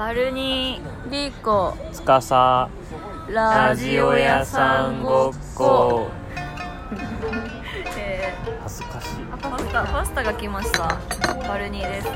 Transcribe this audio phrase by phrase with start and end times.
[0.00, 1.76] バルニーリコ。
[1.92, 2.70] つかさ
[3.28, 6.08] ララジオ屋さんごっこ。
[7.98, 8.34] え
[8.64, 9.18] 恥ずかしい。
[9.18, 10.96] ーパスタパスタが来ました。
[11.46, 12.08] バルニーです。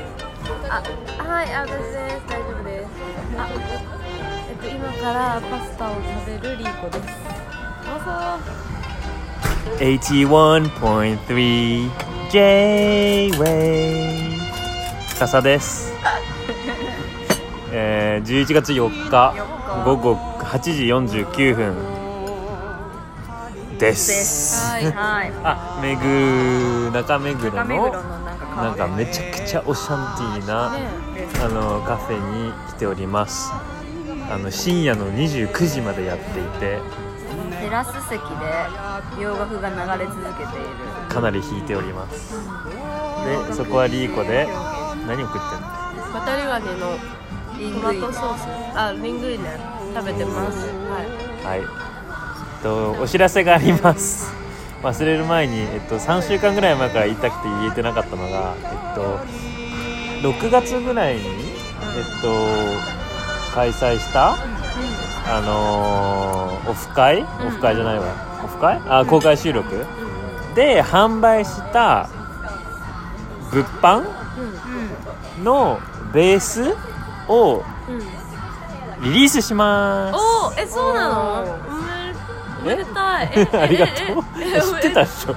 [0.67, 0.81] あ
[1.31, 2.21] はいあ私です。
[2.27, 2.87] 大丈夫です。
[3.37, 3.47] あ
[4.49, 5.89] えっと今からパスタを
[6.25, 7.13] 食べるリコです。
[7.85, 8.09] どうぞ。
[9.77, 11.91] 81.3
[12.31, 14.39] J-Way
[15.07, 15.94] つかさです
[17.77, 21.75] えー、11月4日4日午後8時49分
[23.77, 24.55] でです。
[24.55, 25.33] すはいはい。
[25.43, 28.19] あ目黒中目黒中目黒のの
[28.63, 30.87] なんかめちゃくちゃオシャンティーな、ね。
[31.43, 33.51] あのカフェに来ております。
[34.31, 36.79] あの深夜の29時までやっていて
[37.61, 40.65] テラス席で洋楽が流れ続けている。
[41.09, 42.37] かなり弾いております。
[43.47, 44.47] でそこはリーコで
[45.05, 45.85] 何を食ってんの？
[46.15, 46.97] 渡りガニの
[47.55, 48.77] トマトソース。
[48.77, 49.45] あリングイネ
[49.93, 50.67] 食べてます。
[50.67, 51.03] は
[51.43, 51.65] はい、えっ
[52.61, 54.33] と、お知らせがあります。
[54.83, 59.19] 忘れる前に、えっと、3週間ぐらい前から言いたくて言えてなかったのが、えっと、
[60.31, 61.27] 6月ぐらいに、えっ
[62.21, 64.35] と、開催した、
[65.27, 67.23] あのーオフ会？
[67.23, 68.41] オフ会じゃないわ。
[68.43, 68.81] オフ会？
[68.87, 69.85] あ公開収録？
[70.55, 72.09] で販売した
[73.51, 74.03] 物販？
[75.43, 75.79] の
[76.13, 76.75] ベース？
[77.27, 77.63] を
[79.01, 80.15] リリースします。
[80.15, 81.57] おーえそうなの？
[82.61, 83.31] おめでたい。
[83.35, 83.57] え？
[83.57, 83.95] ありがとう。
[84.39, 85.35] えええ知ってたでしょ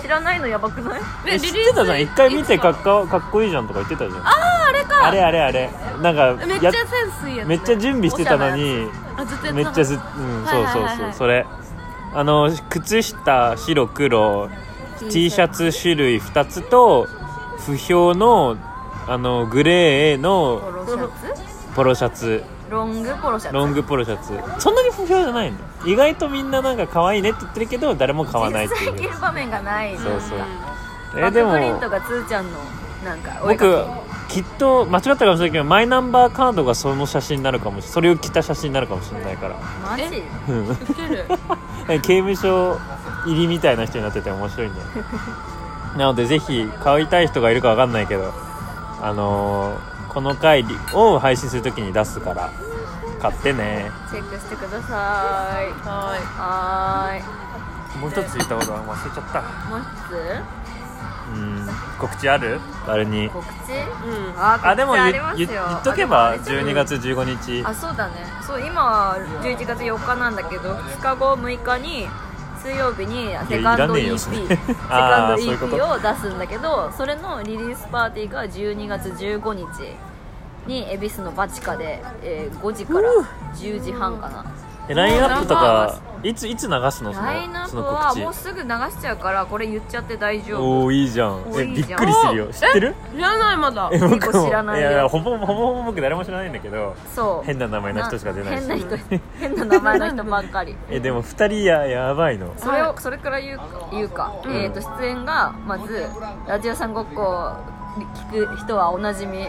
[0.00, 1.00] 知らないのやばくない？
[1.26, 4.26] え知ってたじゃん一回見てかっこかっこいいじゃんとか言ってたじゃん。
[4.26, 5.06] あああれか。
[5.08, 5.70] あれあれあれ。
[6.02, 6.84] なんかやめっちゃセン
[7.20, 7.48] スいいやつ。
[7.48, 8.88] めっちゃ準備してたのに。
[9.52, 10.00] めっちゃずうん
[10.46, 11.46] そうそうそうそれ。
[12.14, 14.48] あの靴下白黒
[15.10, 17.08] T シャツ種類2つと
[17.66, 18.56] 不評の
[19.06, 21.74] あのグレーポのロシャツ？
[21.74, 22.44] ポロシャツ。
[22.70, 23.54] ロングポロシャツ。
[23.54, 24.32] ロングポロシャツ。
[24.60, 25.58] そんなに不評じゃないの。
[25.86, 28.92] 意外とみんななんか可愛いねって言ってるけど誰も買わないっていう。
[28.92, 30.38] 実際着る場面がないそうそう。
[31.16, 32.58] えでもクプリントがつーちゃんの
[33.04, 33.86] なんかか僕
[34.28, 39.54] きっと間違ったかもしれないけどマイナンバーカードがその写真になるかもしそれを着た写真になるかもしれないから。
[39.54, 40.22] きマジ？
[40.48, 40.68] うん。
[40.68, 41.26] ウケる。
[42.00, 42.78] 刑務所
[43.26, 44.86] 入りみたいな人になってて面白いんだよ。
[45.98, 48.32] なのでぜひ買いたい人がいるかわかんないけど
[49.04, 52.52] あのーこの回を配信するときに出すから
[53.20, 53.90] 買ってね。
[54.10, 54.86] チェックしてくださ
[55.60, 55.66] い。
[55.82, 57.98] ははーい。
[57.98, 59.42] もう一つ言ったことは忘れちゃった。
[59.68, 61.68] もう一うん。
[61.98, 62.60] 告知ある？
[62.86, 63.28] あれに？
[63.28, 63.72] つ告知？
[63.72, 64.38] いうん。
[64.38, 65.64] ああでも言告知あります言よ。
[65.68, 67.64] 言っとけばあでもあれ12月15日。
[67.66, 68.14] あそうだね。
[68.46, 72.06] そう今は11月4日なんだけど2日後6日に
[72.64, 74.58] 水曜日にセカンド EP セ
[74.88, 79.66] あカンド EP を出すんだけどそれのリリースパーティーが12月15日
[80.66, 83.10] に恵比寿のバチカで、えー5時から
[83.54, 84.46] 10時半かな
[84.88, 87.12] えラインナップとかいついつ流すの？
[87.12, 90.62] そラインナップのそのはもうすぐ流しちゃうからこれ言っちゃって大丈夫。
[90.62, 91.44] おおいいじゃん。
[91.48, 92.00] えおいいじゃん。
[92.00, 92.46] びっくりするよ。
[92.52, 92.94] 知ってる？
[93.14, 93.90] 知らないまだ。
[93.92, 94.44] え僕も。
[94.46, 94.86] 知らないよ。
[94.86, 97.46] やいやほぼほぼほぼ僕誰も知らないんだけどそう。
[97.46, 98.66] 変な名前の人しか出ないし。
[98.66, 98.96] 変な人。
[99.38, 100.76] 変な名前の人ばっかり。
[100.90, 102.52] えでも2人ややばいの。
[102.56, 104.52] それをそれから言うか言うか、うん。
[104.54, 106.06] えー、と出演がまず
[106.46, 107.52] ラジオさんごっこを
[108.32, 109.46] 聞く人はおなじみ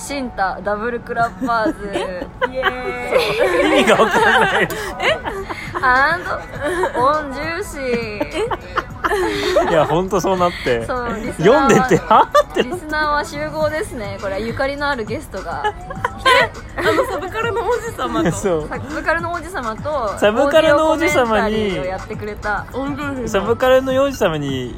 [0.00, 1.86] シンタダブルクラッパーズ。
[2.50, 3.78] イエーイ。
[3.78, 4.68] 意味が分かんない。
[5.82, 10.84] アンドオンジューシーいや本当そうなって。
[10.86, 14.18] そうリスナーは読んでてはーってリスナーは集合ですね。
[14.20, 15.64] これはゆかりのあるゲストが。
[16.76, 18.32] あのサブカルの王子様と。
[18.32, 18.68] そう。
[18.68, 22.66] サブカルの王子様とサブカルの王子様にオーディオコメンタリーをやってくれた。
[23.26, 24.76] サブカルの幼児様に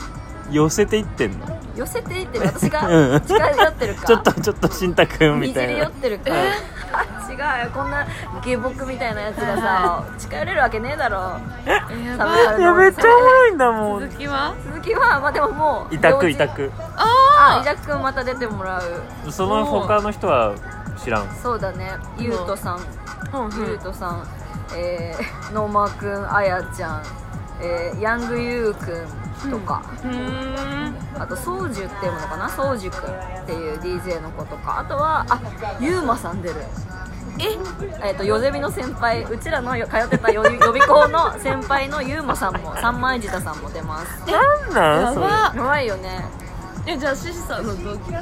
[0.50, 1.61] 寄せていってんの？
[1.76, 3.20] 寄せていってる 私がうん。
[3.22, 4.06] 近寄ってるか。
[4.06, 6.30] ちょっとちょっとしんたくんみにじり寄たいなってるか。
[7.32, 7.70] 違うよ。
[7.72, 8.06] こんな
[8.42, 11.38] 下僕みたいなやつがさ 近寄れるわけねえだろ。
[11.66, 12.60] い。
[12.60, 14.00] やめっちゃおもろいんだもん。
[14.00, 14.54] 続きは？
[14.62, 16.70] 鈴木はまあでももう委託委託。
[16.96, 19.32] あ伊沢くんまた出てもらう。
[19.32, 20.52] その他の人は
[21.02, 21.28] 知らん。
[21.42, 21.92] そうだね。
[22.18, 22.80] ゆうとさん。
[23.32, 23.44] うん。
[23.46, 23.66] うん。
[23.66, 24.26] ゆうとさん。
[24.75, 27.02] えー、野間くんあやちゃん。
[27.60, 31.22] えー、ヤングユーくんとか、うーん。
[31.22, 32.48] あとソウジュっていうのかな？
[32.48, 34.78] ソウジュくんっていう DJ の子とか。
[34.80, 35.40] あとはあ
[35.80, 36.56] ゆうまさん出る。
[37.38, 38.08] え？
[38.08, 39.24] えっとよぜみの先輩。
[39.24, 44.20] うちらのよ通ってたよ 予備校の先輩のゆうまさんも三枚舌さんも出ます。
[44.74, 45.26] なんそれ？
[45.26, 45.52] やば。
[45.54, 46.24] やばいよね
[46.87, 48.12] えじゃあシシさんの同級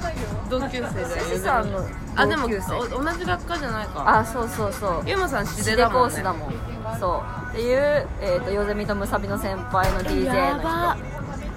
[0.50, 1.80] 同級生でシシさんの
[2.16, 4.18] あでも同じ学科じゃないか。
[4.18, 5.02] あそうそうそう。
[5.06, 6.14] ゆうまさんシシデだもんね。
[6.14, 6.52] ースだもん。
[6.98, 7.50] そう。
[7.50, 10.96] っていう、えー、とよぜみとむさびの先輩の DJ の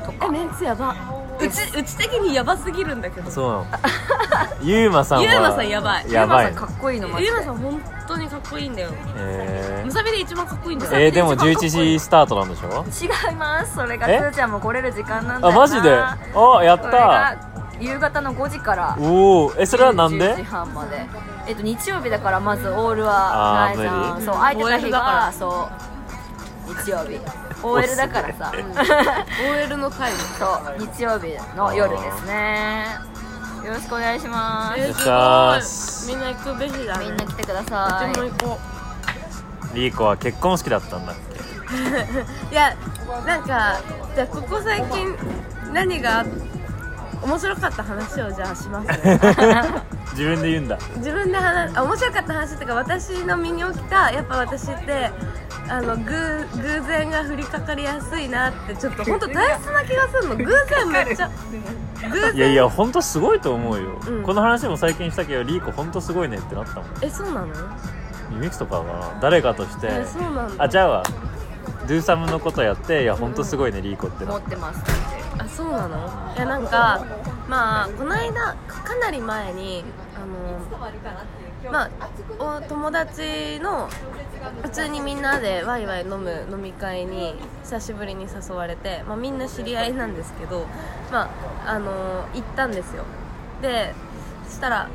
[0.02, 0.32] 人とか。
[0.32, 3.30] メンツやばうちうち的にヤバすぎるんだけど。
[3.30, 3.66] そうなの。
[4.62, 6.12] ゆうまさんはゆうまさんやばい。
[6.12, 6.46] やばい。
[6.46, 7.30] ゆうまさんかっこいいのマジで。
[7.30, 8.90] ゆうまさん本当にかっこいいんだよ。
[9.18, 10.92] えむさびで一番かっこいいんだよ。
[10.92, 12.86] ー、えー、でも11時スタートなんでしょ？
[13.02, 13.76] 違います。
[13.76, 14.20] それがえ？
[14.20, 15.58] つーちゃんも来れる時間なんだよな。
[15.58, 15.92] あマジで？
[15.92, 16.18] あ
[16.64, 17.38] やっそれたが
[17.80, 18.98] 夕方の5時から。
[19.00, 21.06] おおえそれはなん10で時半まで。
[21.48, 24.22] えっと日曜日だからまずオールはないじゃん。
[24.22, 25.94] そう空いてた日がそう。
[26.66, 27.20] 日曜日
[27.64, 28.52] OL だからさ。
[29.50, 30.88] OL のタイムそう。
[30.96, 32.86] 日曜日の夜ですね。
[33.66, 34.80] よろしくお願いします。
[34.80, 35.64] えお願い
[36.08, 38.14] みんな行くべきだねみんな来てくだうさい。
[38.14, 38.60] ちも行こ
[39.74, 41.40] リーコは結婚式だったんだっけ？
[41.40, 42.76] う いや
[43.26, 43.80] なんか
[44.14, 45.16] じゃあここ最近
[45.72, 46.26] 何が
[47.24, 48.88] 面白かった話をじゃあします。
[48.90, 49.20] ね
[50.12, 50.78] 自分で言うんだ。
[50.98, 55.10] 自分で話あ面白かった話っていうか私の身に起きたやっぱ私って
[55.70, 60.36] あの偶偶然が降りかかりやすいなってちょっと本当大切な気がするの。
[60.36, 61.30] 偶然めっちゃ
[62.10, 62.36] 偶然。
[62.36, 64.24] いやいや本当すごいと思うよ、うん。
[64.24, 66.86] この話も最近したけどリーコ本当すごいねってなったもん。
[67.02, 67.48] えそうなの？
[68.32, 70.64] ミミクとかが誰かとしてえそうなんだ。
[70.64, 71.04] あじゃあわ
[71.88, 74.82] ドゥーサムのことやっていや本当すごいねリーコってな持ってます
[75.38, 76.34] あそうなの？
[76.36, 77.06] いやなんか
[77.48, 79.84] まあこの間かなり前に
[80.16, 83.90] あのまあお友達の
[84.62, 90.66] 普通にみんなでワイワイ飲む飲み会に久しぶりに誘われて、まあ、みんな知り合いなんですけど
[91.12, 91.30] ま
[91.66, 93.06] ああの行ったんですよ。
[93.62, 93.94] で
[94.46, 94.90] そしたら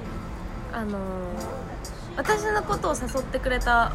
[0.73, 0.99] あの
[2.17, 3.93] 私のことを誘ってくれた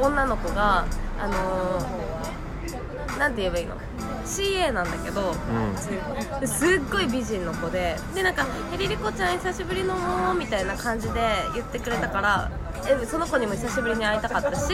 [0.00, 0.84] 女の子が
[1.18, 3.76] あのーて言えばいいの？
[4.24, 6.40] CA なんだけどうん。
[6.40, 11.20] ですっごい美人の子ででなんか「えりりこちゃん久しぶりのも」みたいな感じで
[11.54, 12.50] 言ってくれたから
[12.86, 14.72] えその子にも久しぶりに会いたかったし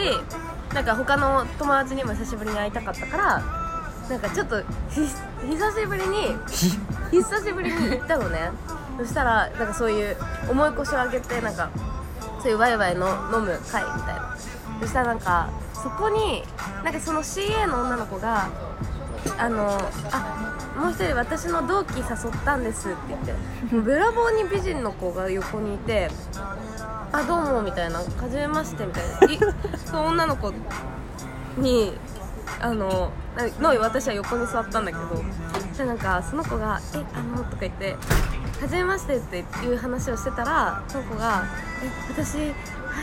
[0.73, 3.43] なんか他の友達にも久しぶりに会いたかったから
[4.09, 5.07] なんかちょっとひ
[5.47, 6.79] 久しぶりにひ？
[7.11, 8.51] 久しぶりに行ったのね。
[8.97, 10.17] そしたらなんかそういう
[10.49, 11.69] 重い腰を上げてなんか
[12.41, 14.35] そういうワイワイの飲む会みたいな。
[14.81, 16.43] そしたらなんかそこに
[16.83, 18.49] なんかその CA の女の子が
[19.37, 19.77] あの
[20.11, 22.05] あもう一人私の同期誘っ
[22.45, 23.33] たんですって言って
[23.75, 26.09] ブラボーに美人の子が横にいて
[27.11, 29.33] あどうもみたいなはじめましてみたいな。
[29.33, 29.39] い
[29.85, 30.53] その女の子
[31.57, 31.93] に
[32.59, 33.11] あの
[33.59, 35.23] の私は横に座ったんだけど
[35.53, 37.95] そしたらなんかその子が「えあの」とか言って
[38.61, 41.45] 「初めまして」っていう話をしてたらその子が
[41.83, 42.53] 「え私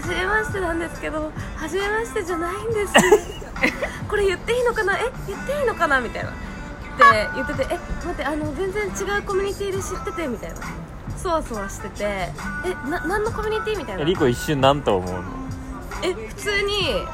[0.03, 2.93] 初めましてなんですけど初めましてじゃないんです。
[4.09, 4.97] これ言っていいのかな？
[4.99, 6.31] え言っていいのかな?」みたいな。
[6.31, 6.33] っ
[6.99, 10.57] て言ってて「え待ってあの全然違うコミュニティで知ってて」みたいな。
[11.17, 12.05] そわそわしてて
[12.65, 14.03] 「えな何のコミュニティ?」みたいな。
[14.03, 15.23] えリーコ一瞬なんと思うの。
[16.03, 17.07] え普通に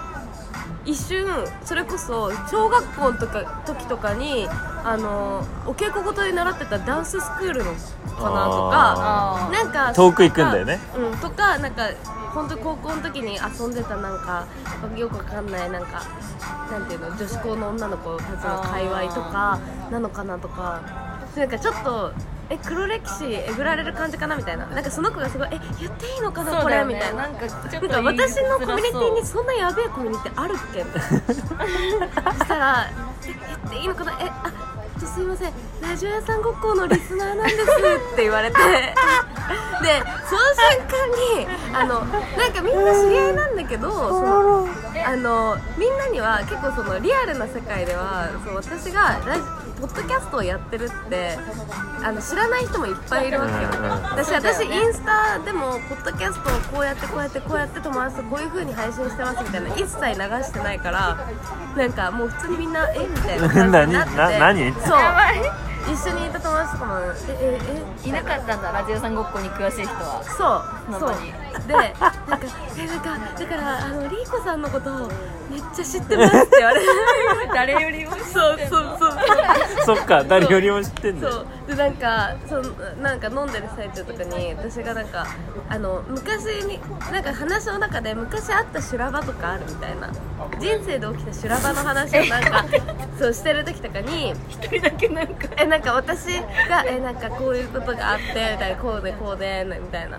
[0.85, 1.27] 一瞬
[1.65, 4.49] それこそ小学校のとか時とかに
[4.85, 7.79] あのお稽古事で習ってたダンススクールのか
[8.31, 10.81] なとかなんか遠く行くんだよね。
[10.97, 11.89] うんとかなんか
[12.35, 14.47] 本当に高校の時に遊んでたなんか
[14.97, 16.03] よくわかんないなんか
[16.71, 19.59] なんていうの女子校の女の子たちの界隈とか
[19.91, 20.81] なのかなとか。
[21.35, 22.13] なんかちょっと
[22.51, 24.67] え黒歴史えぐられる感じかなみたいな。
[24.67, 27.23] なんかその子がすごいえ言っていいのかなねれみたいな。
[27.23, 30.85] なんか私のコミュニティににそんなやべえコミュニティあるっけ？
[30.85, 32.93] みたいなそしたら「え
[33.25, 34.13] 言っていいのかな？
[34.21, 34.51] えあ
[35.03, 35.53] ちょすいません。
[35.81, 37.59] ラジオ屋さんごっこのリスナーなんです」
[38.15, 38.57] って言われて。
[39.83, 40.01] で
[40.31, 41.07] その瞬間
[41.41, 42.05] にあの
[42.39, 44.69] なんかみんな知り合いなんだけどその
[45.05, 49.43] あのみんなには結構そのリアルな世界ではそう私がラジ
[49.83, 51.37] ポッドキャストをやってるって
[52.05, 53.69] あの知らない人もいっぱいいるわけよ。
[53.69, 61.27] うんうん私私インスタでもポッドキャストをこうやってこうやってこうやって友達とこういう風に配信してますみたいな一切流してないから
[61.77, 62.99] なんかもう普通にみんなえ？
[63.09, 64.17] みたいな感じになってて。
[64.39, 64.73] 何？
[64.75, 64.99] そう
[65.91, 67.61] 一緒にいた友達とかもええ
[68.05, 68.09] え？
[68.09, 68.73] いなかったんだ。
[68.73, 70.23] ラジオさんごっこに詳しい人は。
[70.23, 71.33] そうそう本当に。
[71.67, 72.47] でなんか
[72.79, 75.09] えなんかだからあのリーコさんのことを
[75.51, 76.87] めっちゃ知ってますって言われて。
[77.55, 79.17] 誰よりもそうそうそう。
[79.85, 82.63] そっか誰よりも知ってんだよそうでなんかその
[83.03, 85.27] なんか飲んでる最中とかに私がなんか
[85.69, 86.81] あの昔に
[87.13, 90.11] なんか話の中で昔あった修羅場とかあるみたいな。
[90.59, 92.65] 人生で起きた修羅場の話をなんか
[93.19, 95.49] そうしてる時とかに一人だけなんか。
[95.57, 96.27] えなんか私
[96.69, 100.19] がえなんかこういうことがあってみたいなこうでこうでみたいな。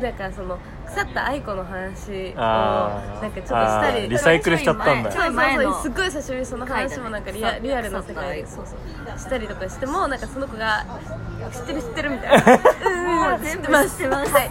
[0.00, 5.12] なんかその腐った愛子の話をなんかちょっとしたりリサイクルしちゃったんだ。
[5.12, 8.42] そうそうそうすっごい久しぶりにその話もなんかリアリアルな世界で。
[8.44, 9.18] 腐そうそう。
[9.18, 10.84] したりとかしてもなんかその子が
[11.52, 12.60] 知ってる知ってるみたいな。
[12.86, 13.98] うんうん知ってます。
[13.98, 14.50] 知ってますはい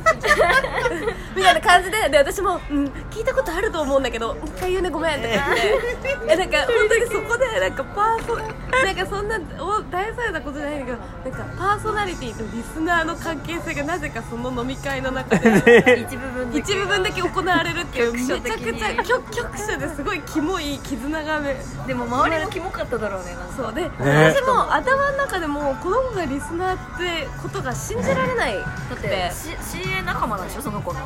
[1.35, 21.55] みたいな感じでで私も、うん、聞いたことあると思うんだけどもう一回言うねごめんって言ってえなんか本当にそこでなんかパーソなんかそんなお大それたことじゃないんだけどなんかパーソナリティとリスナーの関係性がなぜかその飲み会の中で一部分だけ一部分だけ行われるっていうめちゃくちゃ局局所ですごいキモい絆がめ。
[21.85, 23.53] でも周りもキモかっただろうねなんか。
[23.55, 23.73] そう。
[23.73, 23.89] で、ね。
[23.99, 28.55] 私も頭の中でもこの子がリスナーってことが信じられない。
[28.55, 28.65] だ
[28.95, 30.99] って、C、CA 仲間なんでしょその子の。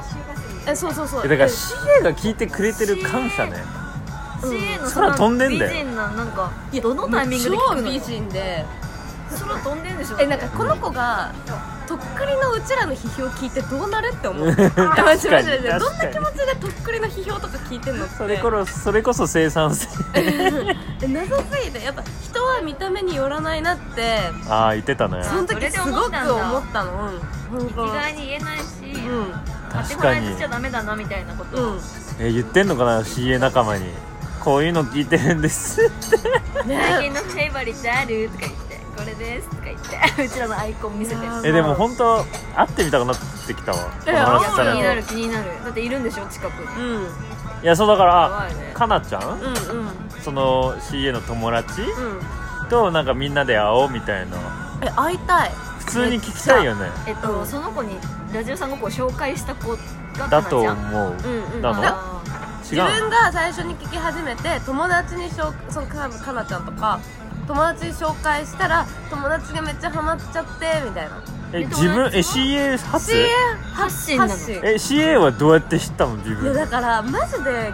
[0.68, 1.22] えそうそうそう。
[1.26, 3.64] えだから CA が聞いてくれてる感謝ね。
[4.42, 5.72] CA の空飛んでんだよ。
[5.72, 8.66] 美人ななんかいやどのタイミングで聞くの超美人で
[9.40, 10.18] 空飛んでんでしょ。
[10.20, 11.32] えなんかこの子が
[11.88, 14.46] とっくりのうちらの批評聞いてどうなるって思う。
[14.46, 14.54] マ
[15.18, 15.68] ジ確かに。
[15.70, 18.16] マどんな気持ちでとっくりの批評とか聞いてんのって。
[18.16, 19.88] それこそそれこそ生産性。
[20.16, 21.84] え謎すぎて。
[21.84, 24.20] やっぱ人は見た目によらないなって。
[24.50, 25.24] ああ言ってたね。
[25.24, 27.12] その時すごく思ったの。
[27.52, 27.60] うん。
[27.60, 27.86] 本当。
[27.86, 29.34] 意外に言えないし、うん。
[29.72, 30.26] 確かに。
[30.28, 31.82] はめしちゃダメだなみたいなこと、うん。
[32.20, 33.94] え言ってんのかな CA 仲間に。
[34.44, 35.76] こういうの聞いてるんです
[36.66, 38.28] 最ね近のフェイバリットある？
[38.30, 39.80] とか言ってこれですとか言っ
[40.16, 41.22] て うちらのアイコン見せて。
[41.44, 43.18] えでも本当会ってみたくなっ
[43.48, 43.78] てきたわ。
[43.78, 44.44] こえの話。
[44.46, 45.46] したら気になる気になる。
[45.64, 46.84] だっているんでしょ近くに。
[46.84, 47.04] うん。
[47.04, 49.22] いやそうだからかなちゃん？
[49.22, 49.54] うんうん。
[50.24, 51.82] その CA の友達？
[51.82, 52.68] うん。
[52.70, 54.38] となんかみんなで会おうみたいな。
[54.82, 55.52] え会いたい。
[55.80, 56.90] 普通に聞きたいよね。
[57.08, 57.48] えっと、うん。
[57.48, 57.98] その子に
[58.34, 59.78] ラジオさんごっこを紹介した子
[60.18, 61.16] がだと思う。
[61.54, 61.60] うん。
[61.60, 61.70] うの？
[61.70, 62.22] あ
[62.72, 67.00] 違う自分が最初に聞き始めて友達に紹そのかかなちゃんとか
[67.48, 71.22] 友達に紹介したら友達がめっちゃハマっちゃってみたいな。
[71.54, 73.26] え自分え CA 初？CA
[73.74, 74.32] 発信なの？
[74.32, 74.56] 発信。
[74.64, 77.74] え CA はどうやって知ったの自いや分だからマジで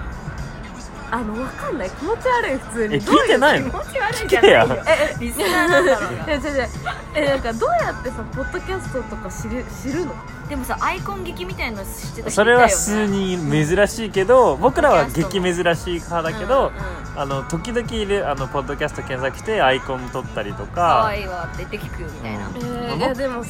[1.10, 1.90] あのわかんない。
[1.92, 2.96] 気持ち悪い普通に。
[2.96, 3.70] え聞いてないの？
[3.70, 4.60] 気持ち悪いじゃないよ。
[4.60, 6.26] 聞けえリスナーなんだろうが。
[6.28, 6.68] え違う違う。
[7.16, 10.14] えなんかどうやってさポッドキャストとか知る知るの？
[10.50, 22.56] でもさアイコン劇みたいなの知ってたそれは数人珍しいけど僕らは激珍しい派だけど、うんうんあの時々いるあのポッドキャスト検索してアイコン撮ったりと可か愛いわって言って聞くよみたいな、うん。
[22.56, 23.50] えー、いやでもそ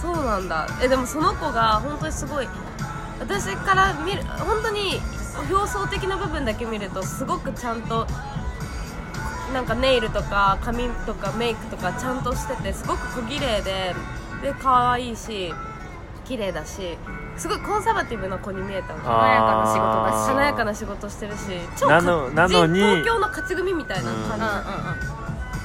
[0.00, 0.66] そうなんだ。
[0.82, 2.48] えでもその子が本当にすごい
[3.20, 4.98] 私から見る本当に
[5.50, 8.06] 表層的な部分だけ見るとすごくちゃんと
[9.52, 13.94] なんかネイルとか髪とかメイクとかちゃんとしててすごく小綺麗で
[14.42, 15.52] で可愛いし
[16.24, 16.96] 綺麗だし
[17.36, 21.38] すごいコンサバティブな子に見えたのあ華やかな仕事だし華やかな仕事してるし
[21.78, 22.80] 超なのなのに。
[22.80, 24.44] 東京の勝ち組みたいな感じ、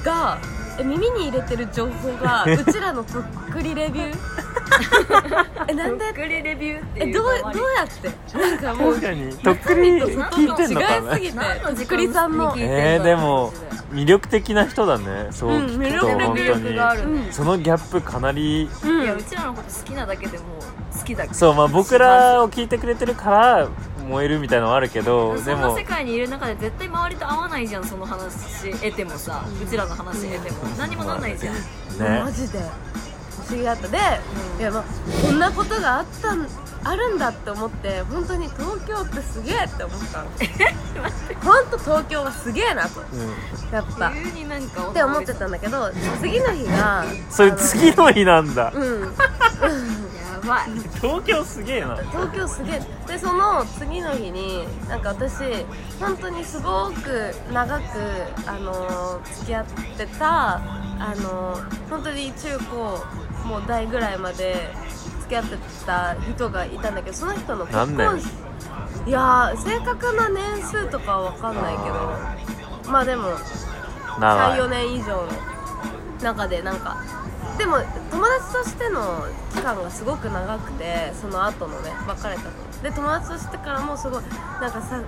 [0.00, 0.04] ん。
[0.04, 0.38] が
[0.78, 4.47] え耳に入れてる情報がうちらのとっくりレビュー？
[5.68, 6.04] えなんで？
[6.06, 8.38] とっくりレビューっていうえどうどうやって？
[8.38, 9.32] なんかもう確かに。
[9.38, 11.18] とっくり聞いてんのかな？
[11.18, 13.52] 違いすぎて何の時とっくりさんの聞いてんだろうえー、でも
[13.92, 15.28] 魅力的な人だね。
[15.30, 17.04] そううん聞くと本当魅力がある。
[17.06, 19.02] にうんそのギャップかなりうん。
[19.02, 21.34] いやうちらのこと好きなだけでもう好きだけど。
[21.34, 23.68] そうまあ僕らを聞いてくれてるから
[24.08, 30.56] 燃えるみたいなのはあるけどでもそんな世界にいる中で絶対周りと合わないじゃんその話得てもさうちらの話得ても。
[30.78, 31.54] 何もなんないじゃん。
[31.54, 32.20] ね。
[32.24, 32.58] マジで
[33.48, 33.88] 不思議だった。
[33.88, 33.98] で、
[34.58, 34.84] いやまあ
[35.26, 36.46] こんなことがあったん
[36.84, 40.30] あるんだって思って本当に東京ってすげえって思ったの。
[41.42, 43.00] 本当東京はすげえなと。
[43.00, 43.72] うん。
[43.72, 44.08] やっぱ。
[44.08, 45.90] っ急になんかて思ってたんだけど
[46.20, 48.72] 次の日がそれ次の日なんだ。
[48.74, 49.02] うん。
[49.12, 50.70] やばい。
[51.00, 51.96] 東京すげえな。
[52.10, 52.82] 東京すげえ。
[53.06, 55.66] でその次の日になんか私
[55.98, 57.82] 本当にすごく長く
[58.46, 59.64] あの付き合っ
[59.96, 60.60] てた
[61.00, 61.58] あの
[61.90, 63.04] 本当に中高
[63.44, 64.70] もう大ぐらいまで
[65.20, 69.08] 付き合ってた人がいたんだけどその人の結何婚年？
[69.08, 71.88] いやー正確な年数とかは分かんないけ
[72.86, 73.28] どまあでも
[74.20, 74.58] 長い。
[74.60, 75.28] 34年以上の
[76.22, 76.96] 中でなんか
[77.56, 77.76] でも
[78.10, 82.50] 友達としての期間がすごく長くてその後のね別れたの。
[82.82, 84.22] で友達としてからもすごい
[84.60, 85.02] なんかさ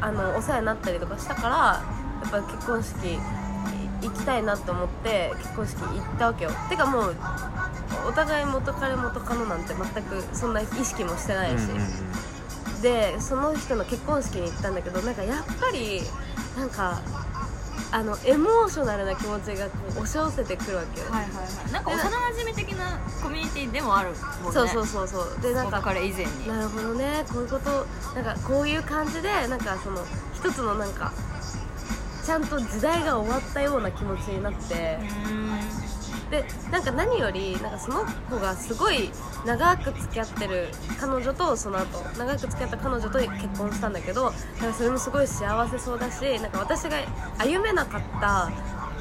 [0.00, 1.82] あのお世話になったりとかしたから
[2.22, 3.18] やっぱ結婚式い
[4.02, 6.50] 行きたいなと思って結婚式行ったわけよ。
[6.68, 7.16] てかもう
[8.08, 12.82] お互い元彼元カノなんて全くそんな意識もしてないし、うんうんうん。
[12.82, 16.02] でその人の結婚式に行ったんだけどなんかやっぱり
[16.56, 17.00] なんか
[17.92, 21.72] あのエモーショナルな気持ちがこう押し寄せてくるわけよ、はいはいはい。
[21.72, 24.24] なんか幼馴染的なコミュニティでもあるもんね。
[24.52, 25.40] そうそうそうそう。
[25.42, 26.48] でなん元か彼以前に。
[26.48, 27.24] なるほどね。
[27.30, 29.98] こういうことなんかこういう感じでなんかその
[30.34, 31.12] 一つのなんか
[32.24, 34.98] ちゃんと時代が終わったような気持ちになって。
[36.30, 39.10] でなんか何よりなんかその子がすごい
[39.44, 46.96] 長く付き合ってる彼女とその後長く付き合った彼女と結婚したんだけどなんかそれもすごい幸せそうだしなんか私が
[47.38, 48.50] 歩めなかった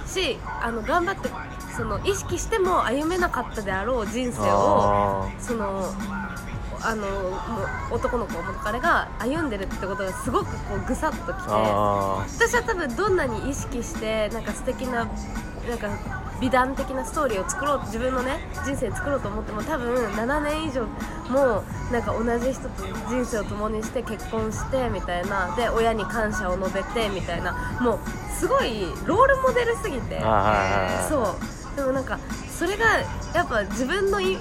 [0.05, 1.29] しあの頑張って
[1.71, 5.93] そその意識しても歩めなかったであろう人生をあその
[6.83, 7.29] あのも
[7.91, 15.05] う男の子元彼が歩んでるってことがすごくこうぐさっときて私は多分どんなに意識してなんか素敵な
[15.67, 15.89] なんか
[16.41, 20.85] 美談的なストーリーを作ろう自分のね人生作ろうと思っても多分7年以上
[21.29, 22.69] もなんか同じ人と
[23.07, 28.00] 人生を共にして結婚してみたいなで親に感謝を述べてみたいなもう
[28.33, 30.19] すごいロールモデルすぎて。
[31.07, 31.61] そう。
[31.75, 32.19] でもなんか
[32.50, 32.85] それが
[33.33, 34.38] やっぱ自分のい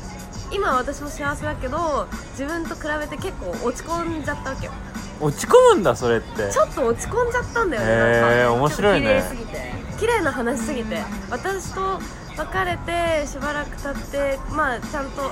[0.53, 4.73] 今は私も幸せだけど自分と比べて結構落ち込んじゃったわけよ。
[5.21, 6.51] 落ち込むんだそれって。
[6.51, 9.07] ちょっと落ち込んじゃったんだよね、へえ面白いね。
[9.07, 9.73] 綺麗すぎて。
[9.99, 11.03] 綺麗な話すぎて。
[11.31, 12.01] 私と
[12.37, 15.31] 別れてしばらく経ってまあちゃんと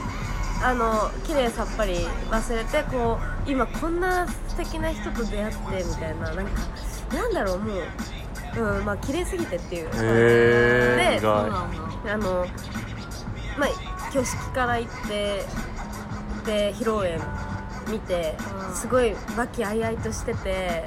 [0.63, 6.33] あの綺麗さっぱり忘れてこう今こんな素敵な人と出会ってみたいな。
[6.35, 6.51] なんか
[7.15, 7.83] なんだろうもう。
[8.57, 9.87] うんまあ綺麗すぎてっていう。
[9.87, 9.91] へ
[11.17, 12.47] えであの
[13.57, 13.69] まあ
[14.11, 15.45] 挙式から行って
[16.47, 17.19] で披露宴
[17.91, 18.37] 見て
[18.69, 18.75] うん。
[18.75, 20.85] すごい和気あいあいとしてて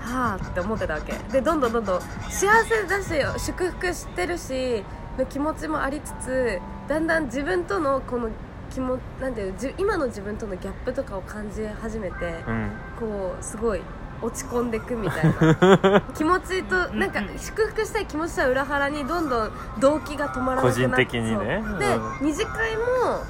[0.00, 1.12] はあって思ってたわけ。
[1.32, 4.84] でどんどんどんどん幸せだし祝福してるし
[5.18, 8.30] の気持ちもありつつだんだん自分とのこの
[8.70, 12.70] 気もなんていう今の自分とのギャップとかを感じ始めてうん。
[12.98, 13.80] こうすごい
[14.20, 16.00] 落ち込んでくみたいな。
[16.14, 21.64] 気持ちとなんか祝福したい気持ちとは裏腹にどんどん動機が止まらなくなって個人的にね。
[21.64, 21.78] そう。
[21.78, 22.26] でうん。
[22.26, 22.82] 二次会も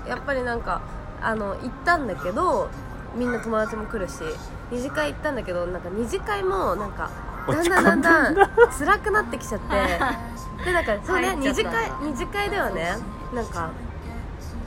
[0.07, 0.81] やっぱりなんか
[1.23, 2.69] あの行ったんだけど
[3.15, 4.23] みんな友達も来るし
[4.71, 7.11] 二次会行ったんだけどなんか二次会もなんか
[7.47, 9.99] だんだんだんだん辛くなってきちゃって。
[10.65, 12.97] でなんかそうね二次会二次会ではね。
[13.35, 13.71] なんか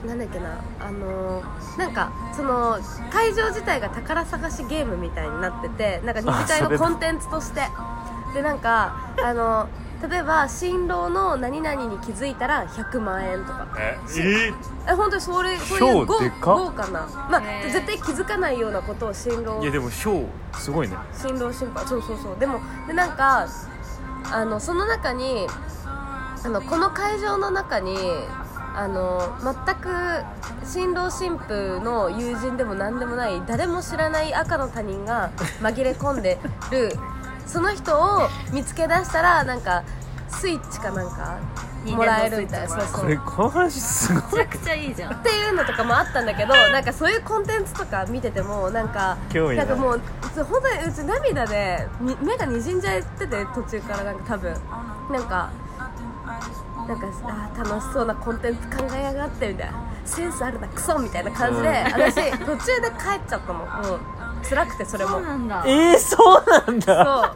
[0.06, 2.78] なんだっけなあのーなんかその
[3.10, 7.60] 会場自体が宝探しゲームみたいになっててなんか二次会のコンテンツとして。
[8.34, 9.68] でなんかあの
[10.08, 13.68] 例えば新郎の何々に気づいたら100万円とか。
[13.78, 14.50] え
[14.88, 17.06] え本当にそれそういう豪豪華な。
[17.30, 19.60] まあ絶対気づかないようなことを新郎。
[19.62, 20.96] いやでも賞すごいね。
[21.12, 22.36] 新郎新婦そうそうそう。
[22.40, 23.46] でもでなんか
[24.32, 25.46] あのその中に
[26.44, 27.96] あのこの会場の中に
[28.74, 29.88] あの全く
[30.64, 36.38] 新郎新婦の友人でも何でもない誰も知らない赤の他人が紛れ込んで
[36.70, 36.92] る。
[37.46, 39.82] その人を見つけ出したらなんか
[40.28, 41.38] スイッチかなんか
[41.84, 42.68] もらえるみたいな。
[42.68, 44.22] そうそうこれこの話すごい。
[44.22, 45.12] めちゃくちゃいいじゃん。
[45.12, 50.00] っていうのとかもあったんだけどなんかそういうコンテンツとか見ててもなんか興味なんかもう
[50.36, 54.54] 本当にうち涙でに目がにじんじゃってて途中からなんか多分。
[55.10, 55.50] なんか
[56.88, 63.68] なんかあー楽しそうなコンテンツ考えやがってみたいなセンスあるなクソみたいな感じで、うん私途中で帰っちゃったもん。
[63.68, 64.00] もう
[64.48, 65.10] 辛くてそれも。
[65.12, 65.64] そうなんだ。
[65.66, 66.80] えー、そうなんそう。
[66.80, 67.34] だ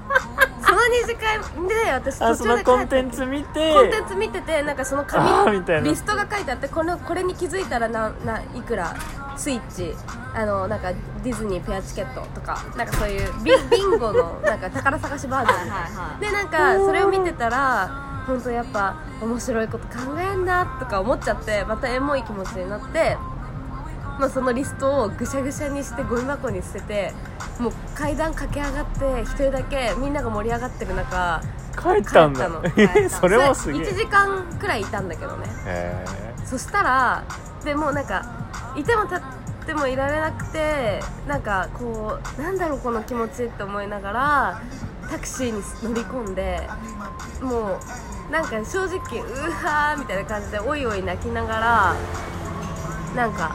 [0.66, 3.72] その二次会で私あその途中で帰っちゃってコンテンツ見て。
[3.72, 5.82] コンテンツ見ててなんかそのあーみたいな。
[5.82, 8.96] 紙リストが書いてあってこのこれに気づいたらなないくら
[9.36, 9.94] スイッチ
[10.34, 15.70] あのなんかディズニーペアチケットとかなんかそういうビ ビンゴのなんか宝探しバージョン。
[15.70, 16.20] はい。
[16.20, 23.16] でなんかそれを見てたら本当やっぱ面白いこと考えんなとか思っちゃってまたエモい気持ちになって、
[24.18, 27.12] まあ、そのリストをぐしゃぐしゃにしてゴミ箱に捨てて
[27.60, 31.42] もう階段駆け上がって一人だけみんなが盛り上がってる中
[31.76, 32.48] 帰ったんだ。
[32.48, 32.62] の。
[33.08, 33.82] それもすげえ。
[33.82, 35.46] 1時間くらいいたんだけどね。
[35.66, 36.04] へ
[36.44, 37.22] そしたら
[37.64, 38.24] でもうなんか
[38.76, 39.20] いても立っ
[39.66, 44.60] てもいられなくてなんかこうなんだろうこの気持ちって思いながら
[45.10, 46.68] タクシーに乗り込んで
[47.42, 47.80] もう
[48.30, 48.94] なんか正直う
[49.64, 51.96] わーみたいな感じでおいおい泣きながら
[53.14, 53.54] なんか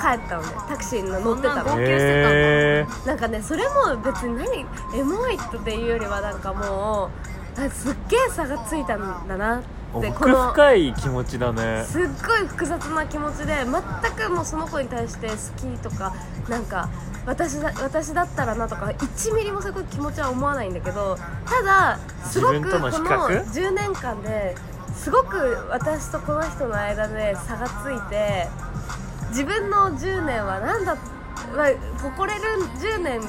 [0.00, 0.48] 帰ったのね。
[0.68, 1.60] タクシーに乗ってたの。
[1.60, 2.38] え号泣してたんだ。
[2.38, 4.66] へなんかねそれも別に何
[4.96, 7.10] エモいっていうよりはなんかも
[7.56, 9.58] うあすっげえ差がついたんだな。
[9.58, 11.84] ってこ奥の深い気持ちだね。
[11.84, 16.14] すっごい複雑な気持ちで全くもうその子に対して好きとか
[16.48, 16.88] なんか
[17.28, 24.56] 私だ私だったらなとか1ミリもそういう気持ちは思わないんだけどただすごくこの比較？10年間で
[24.94, 25.36] すごく
[25.68, 28.48] 私とこの人の間で差がついて
[29.28, 30.96] 自分の10年は何だ、
[31.54, 31.68] まあ、
[32.00, 32.44] 誇れる
[32.80, 33.20] 10年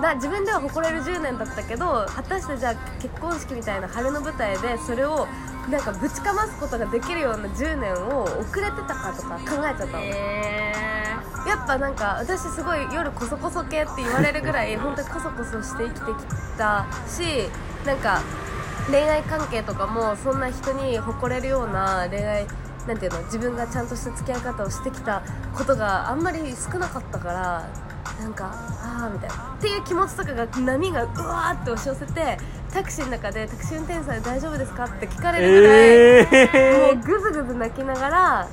[0.00, 5.28] な自分では誇れる10年だったけど果たしてじゃあ結婚式みたいな晴れの舞台でそれを
[5.70, 11.03] なんかぶちかますことができるような10年を遅れてたかとか考えちゃったの、へ
[11.46, 17.48] やっぱなんか私すごい夜こそこそ系って言われるぐらい本当にこそこそして生きてきたし
[17.86, 18.22] なんか
[18.90, 22.46] 恋愛関係とかもそんな人に誇れるような恋愛
[22.86, 25.22] なんていうの自分がちゃんとした付き合い方をしてきた
[25.54, 27.70] ことがあんまり少なかったから
[28.20, 28.50] なんか
[28.82, 29.54] ああみたいな。
[29.58, 32.38] っていう気持ちとかが波がうわーって押し寄せて
[32.72, 35.88] タクシーの中でタクシー運転手さんで大丈夫ですかって聞かれるぐらい、
[36.52, 38.48] えもうぐずぐず泣きながら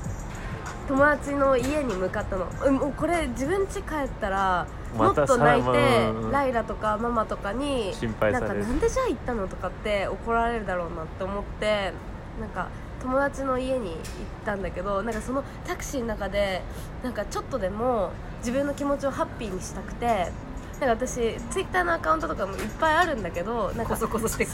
[0.87, 2.47] 友達の家に向かったの。
[2.65, 8.53] うんもうこれ自分家帰ったらもっと泣いさてうんライラとかママとかに心配される。
[8.55, 11.93] なんかなんでじゃあ行ったのとかって怒られるだろうなって思って
[12.39, 12.67] なんか
[13.01, 13.97] 友達の家に行っ
[14.45, 16.61] たんだけどなんかそのタクシーの中で
[17.03, 20.31] なんかちょっとでも自分の気持ちをハッピーにしたくて
[20.79, 24.49] なんか私ツイッターのアカウントとかもいっぱいあるんだけどなんかこそこそして いっ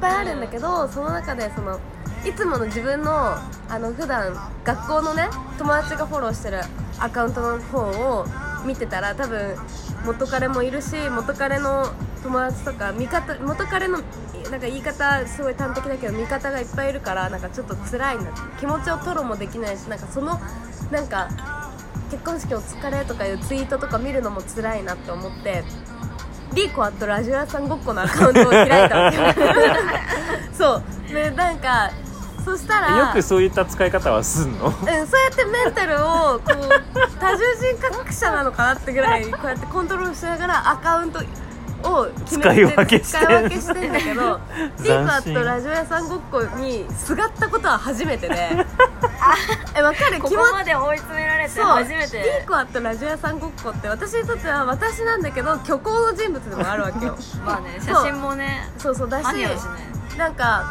[0.00, 1.78] ぱいあるんだけどその中でその
[2.26, 3.36] いつもの自分の
[3.68, 5.28] あの普段学校のね
[5.58, 6.60] 友達がフォローしてる
[6.98, 8.26] アカウントの方を
[8.64, 9.56] 見てたら多分
[10.04, 11.86] 元彼もいるし元彼の
[12.22, 13.98] 友達とか味方元彼の
[14.50, 18.24] なんか言い方すごい端的だけど味方がいっぱいいるからなんかちょっと辛いな
[18.58, 20.40] 気持ちを吐露もできないしなんかその
[20.90, 21.28] なんか
[22.10, 25.62] 結婚式お疲れとかいうツイートとか見るのも辛いなって思って
[26.54, 29.18] リーコアットラジオ屋さんごっこのアカウントを開いたわけ。
[30.56, 30.82] そう。
[31.12, 31.90] でなんか
[32.44, 34.66] そしたらよくそういった使い方はすんの？
[34.66, 41.20] うん、そうやってメンタルをこう多重人格者なのかなってぐらい こうやってコントロールしながらアカウント
[41.84, 44.40] を決めて使い分けして使い分けしてんだけど
[44.80, 48.34] リーコア斬新ットラジオ屋さんごっこにすがったことは初めてで。
[49.76, 50.18] えわかる？
[50.20, 52.18] ここまで追い詰められて初めて。
[52.18, 57.16] リーコアットラジオ屋さんごっこって私にとっては私なんだけど虚構の人物でもあるわけよ。
[57.46, 59.48] まあね写真もねそうそうだししね。
[60.16, 60.64] なんか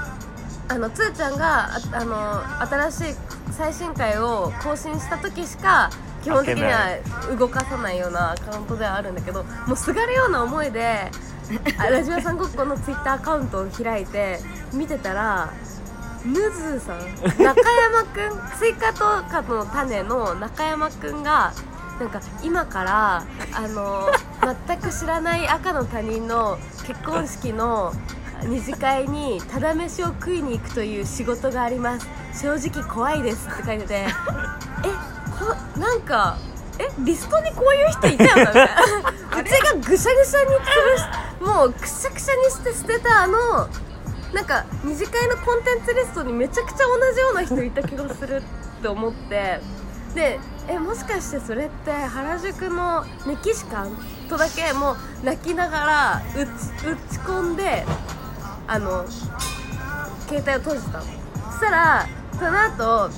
[0.69, 3.15] あのつーちゃんがああの新しい
[3.51, 5.89] 最新回を更新した時しか
[6.23, 6.97] 基本的には
[7.37, 11.09] 動かさないようなアカウントではあるんだけどもうすがるような思いで
[11.79, 14.39] あラジオ屋さんごっこのツイッターアカウントを開いて
[14.73, 15.53] 見てたら
[16.25, 16.99] ムズーさん
[17.41, 21.53] 中山くんスイカとかの種の中山くんが
[21.99, 24.09] なんか今からあの
[24.67, 27.93] 全く知らない赤の他人の結婚式の
[28.45, 32.07] 二次会にただ飯を食いに行くという仕事があります。
[32.41, 34.07] 正直怖いですって書いててえ
[35.39, 36.37] こなんか
[36.77, 39.13] えリストにこういう人いたよなみたいな。
[39.43, 43.67] 口がぐしゃぐしゃに潰しもうくしゃくしゃにして捨てたあの
[44.33, 48.43] なんか二次会のコンテンツリストにめちゃくちゃ同じような人いた気がする
[48.79, 49.61] って思って。
[50.13, 53.97] でえもしかしてそれって原宿のメキシカン
[54.27, 56.49] とだけもう泣きながら打ち
[56.87, 57.85] 打ち込んで
[58.67, 59.05] あの
[60.27, 61.03] 携帯を閉じたの。
[61.03, 61.09] そ
[61.51, 63.09] したらその後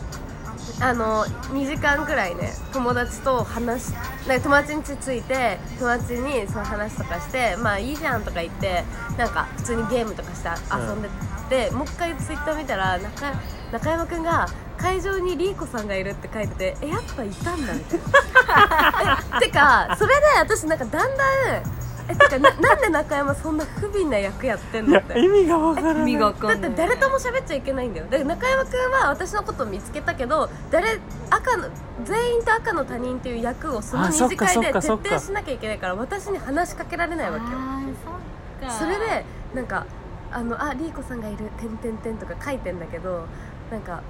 [0.82, 3.94] あの2時間くらいね友達と話し
[4.28, 8.84] なんか友達に着いて友達にその話とかしてまあいいじゃんとか言って
[9.18, 11.10] なんか普通にゲームとかして遊んで
[11.50, 13.34] て、もう一回ツイッター見たら中
[13.72, 19.24] 中山くんが会場にリーコさんがいるって書いててえやっぱいたんだみたいな。
[19.38, 21.64] え てかそれで私なんかだんだん
[22.10, 25.19] えてかななんで中山そんな不憫な役やってんいやのって。
[25.19, 26.02] 意味がわからない。
[26.02, 26.72] 意味がわかだっんない。
[26.72, 28.08] て誰とも喋っちゃいけないんだよ。
[28.08, 31.69] で中山君は私のことを見つけたけど誰赤の
[32.04, 37.52] 全員と赤の他人っていう役をそのあ二次会で徹かそっかそっか底しなきゃいけないから私に話しかけられないわけよ。
[37.54, 38.74] あーそっか。
[38.74, 39.86] それでなんか
[40.32, 43.26] あのあリーコさんがいる「てんてんてん」とか書いてんだけど
[43.72, 44.02] なんか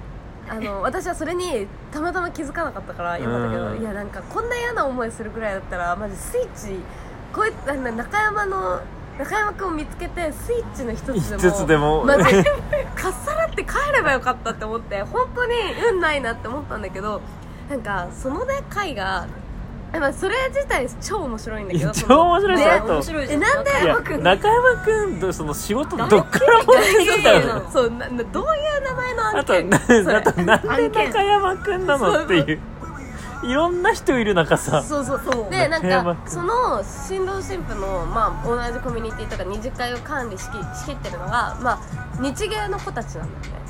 [0.48, 3.66] あの私はそれにたまたま気づかなかったからよかったけど。
[3.72, 3.80] うん。
[3.80, 6.80] いやなんかこんな嫌な思いするぐらいだったらマジスイッチ
[7.32, 8.80] こういあの中山の
[9.18, 12.04] 中山君を見つけてスイッチの一つでも一つでも。
[12.04, 12.30] マジか
[13.10, 15.52] っさらって帰ればよかったって思って 本当に
[15.92, 17.20] 運ないなって思ったんだけど
[17.68, 19.26] なんかそのね回が
[19.92, 23.64] えまあそれ自体超面白いんだけど超面白いねそれと面白いえなん。
[23.64, 28.46] でいや中山君中山君とその仕事どっから持ってきたのそうななどうい
[28.78, 30.16] う名前のあと案件なそれ。
[30.16, 32.60] あとなんで中山君なのっていう
[33.42, 34.82] いろんな人いる中さ。
[34.82, 35.50] そうそうそう。
[35.50, 43.60] でなんかその新郎新婦の、まあ、同じコミュニティとか二次会を管理しきしきってるのが、まあ、日芸の子たちなんだよね。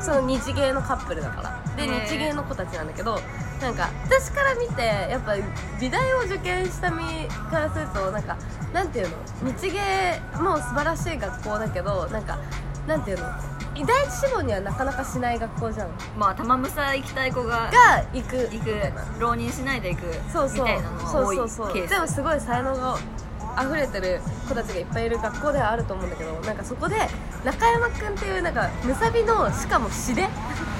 [0.00, 1.62] その日芸のカップルだから。
[1.76, 3.18] で日芸の子たちなんだけど
[3.60, 5.36] なんか私から見てやっぱ
[5.80, 7.02] 美大を受験した身
[7.50, 8.36] からするとなんか
[8.74, 9.52] なんていうの？
[9.52, 12.38] 日芸も素晴らしい学校だけどなんか
[12.86, 13.26] なんていうの？
[13.74, 15.88] 第一志望にはなかなかしない学校じゃん。
[16.18, 18.36] まあ玉むさ行きたい子がが行く。
[18.52, 20.66] 行く浪人しないで行くそうそう。
[20.66, 21.88] みたいなのそが多いうそうそう。
[21.88, 22.98] でもすごい才能が
[23.62, 26.96] 溢れてる子たちがいっぱいいる学校ではあると思うんだけどなんかそこで
[27.44, 30.22] 中山くんっていうなんかむさびのしかも詩で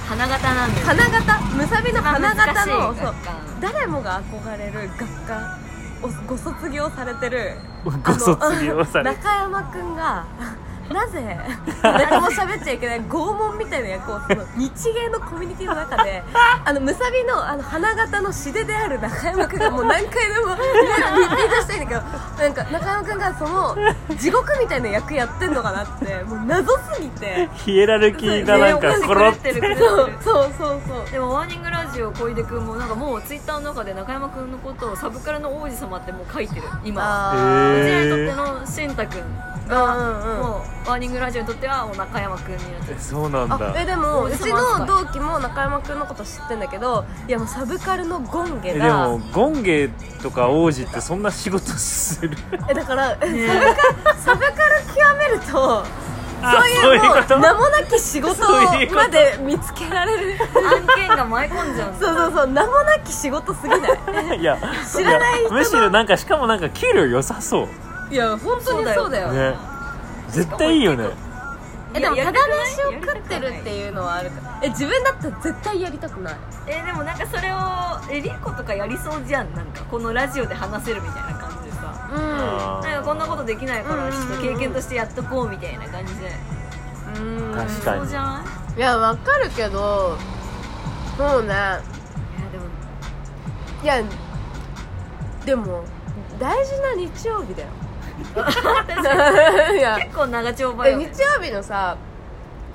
[0.09, 1.57] 花形なんです花形。
[1.57, 3.15] むさびの花形のそう。
[3.61, 5.59] 誰もが憧れる学科。
[6.03, 7.57] をご卒業されてる。
[7.85, 10.25] ご卒業されあの 中山くんが
[10.93, 11.39] なぜ？
[11.83, 16.23] 誰も喋っちゃいけない拷問みたいな役をその日芸のコミュニティの中で
[16.65, 23.77] あのむさびのあの花形の素手である中山君がもう何回でもリピートしたいんだけどなんか中山君がその
[24.17, 27.49] 地獄みたいな役やってんのかなってもう謎すぎて。
[27.55, 37.03] ヒエラルキーがなんかコロってるそうそうそうそうでもワーニングラジオ小出君もなんかもうツイッターの中で中山君のことをサブカルの王子様ってもう書いてる今。
[37.33, 39.23] あうちらにとっての健太君
[39.75, 40.39] んうんうん。
[40.39, 49.91] もうワーニングラジオにとってはもう中山君になってそうなんあだえでもうちの同期も中山君のこと知ってんだけどいやもうサブカルのゴンゲえでがもゴンゲ
[50.23, 52.37] とか王子ってそんな仕事する。
[52.69, 53.49] えだから、ね。
[53.49, 54.55] サブカサブカル
[54.95, 55.85] 極めると
[56.45, 58.43] あそういうもそう名もなき仕事
[58.93, 60.39] まで見つけられる。
[60.43, 64.39] 案件が舞い込んじゃうそうそうそう名もなき仕事すぎない。
[64.41, 64.59] いや
[64.93, 67.69] 知らない人むしろなんかしかもなんか給料良さそ
[68.13, 69.31] いや本当にそうだよ。
[69.31, 69.57] うね。
[70.29, 71.09] 絶対いいよね。
[71.95, 74.61] えでもただ飯を食ってるっていうのはあるから。
[74.63, 76.37] え自分だったら絶対やりたくない？
[76.67, 77.57] えでもなんかそれを
[78.11, 79.55] えリコとかやりそうじゃん。
[79.55, 82.11] なんかこのラジオで話せるみたいな感じでさ。
[82.13, 84.13] うあなんかこんなことできないからうん。
[84.13, 86.29] ちょっと経験としてやっとこうみたいな感じで。
[87.23, 87.55] んうん。
[87.55, 88.01] 確かに。
[88.01, 88.45] そうじゃな
[88.77, 90.19] いいやわかるけど
[91.17, 91.49] そうね。
[91.49, 91.63] いや
[92.53, 92.65] でも。
[93.83, 94.03] いや
[95.47, 95.85] でも
[96.39, 97.69] 大事な日曜日だよ
[98.35, 101.97] 結構長丁場よえ日曜日のさ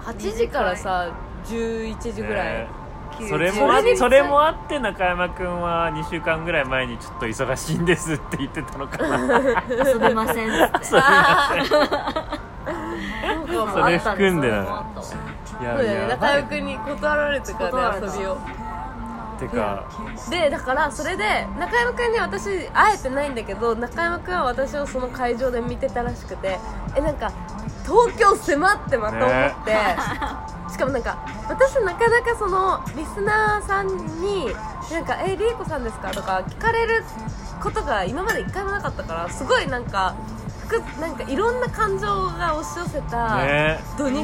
[0.03, 1.07] 8時からさ
[1.45, 2.67] 11時ぐらい、ね。
[3.27, 9.41] それもあそれもあって中山君は2週間ぐらい前にちょっと忙しいんですって言ってたのかな。
[9.69, 10.85] 遊べませんって。
[10.85, 11.49] そうあ
[13.73, 14.57] それ含んでな。
[14.57, 15.05] あったわ。
[15.05, 15.09] い
[15.45, 15.77] そうや。
[15.77, 18.37] だよねや中山君に断られてからね遊びを
[19.37, 19.87] てか
[20.29, 26.59] でだからそれで中山君に私会えてないんだけど中山君は私をその会場で見てたらしくて
[26.95, 27.31] えなんか
[27.85, 29.71] 東京迫ってまた思って、
[30.69, 34.53] しかもなんか私なかなかそのリスナーさんに
[34.91, 37.05] なんか「えリーコさんですか?」とか聞かれる
[37.63, 40.15] ことが今まで一回もなかったからすごいなんか
[40.46, 40.46] 複
[40.99, 43.79] なんかいろんな感情が押し寄せたね。
[43.97, 44.15] 土日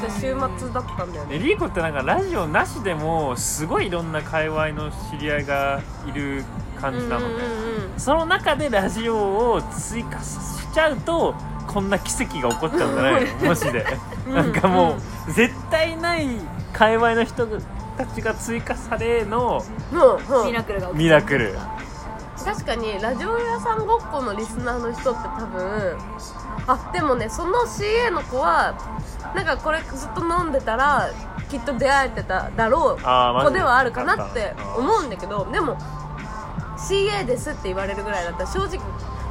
[0.00, 1.36] とか週末だったんだよね。
[1.36, 6.44] えリーコってなんかラジオなしでもすごいいろんな界隈の知り合いがいる
[6.80, 9.16] 感じなのね、うんうんうんその中でラジオ
[9.54, 10.38] を追加し
[10.72, 11.34] ちゃうと
[11.66, 13.46] こんな奇跡が起こっちゃうんじゃないの？
[13.48, 13.84] もしで。
[14.28, 14.34] うん。
[14.34, 14.94] なんかも
[15.28, 16.28] う絶対ない
[16.72, 17.44] 界隈の人
[17.96, 19.60] たちが追加されの
[20.46, 21.54] ミラクルが起きミラクル
[22.48, 25.98] 確かにラジオ屋さんごっこのリスナーの人って多分
[26.66, 28.74] あでもねその CA の子は
[29.36, 31.10] なんかこれずっと飲んでたら
[31.50, 35.76] きっと出会えてただろう子ではあるかなって思うんだけどでも
[36.78, 38.80] CA ですって言われるぐらいだったら正直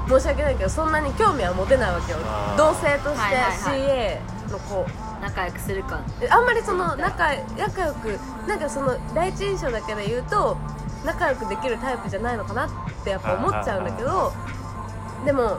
[0.07, 2.19] 申し訳ないけどそんなに興味は持てないわけよ。
[2.21, 2.57] あー。
[2.57, 4.85] 同性としはいはいて CA の子。
[5.21, 5.99] 仲良くするか。
[6.19, 10.57] であんまりその仲仲良くなんかその第一印象だけで言うと
[11.07, 12.69] 仲良くできるタイプじゃないのかなっ
[13.03, 14.33] てやっぱ思っちゃうんだけど
[15.25, 15.57] でも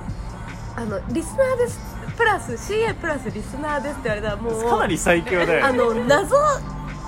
[0.76, 1.80] あのリスナーです。
[2.16, 6.00] プラス CA プラスリスナーですって言われたらもう かなり最強だあよね。
[6.00, 6.37] の謎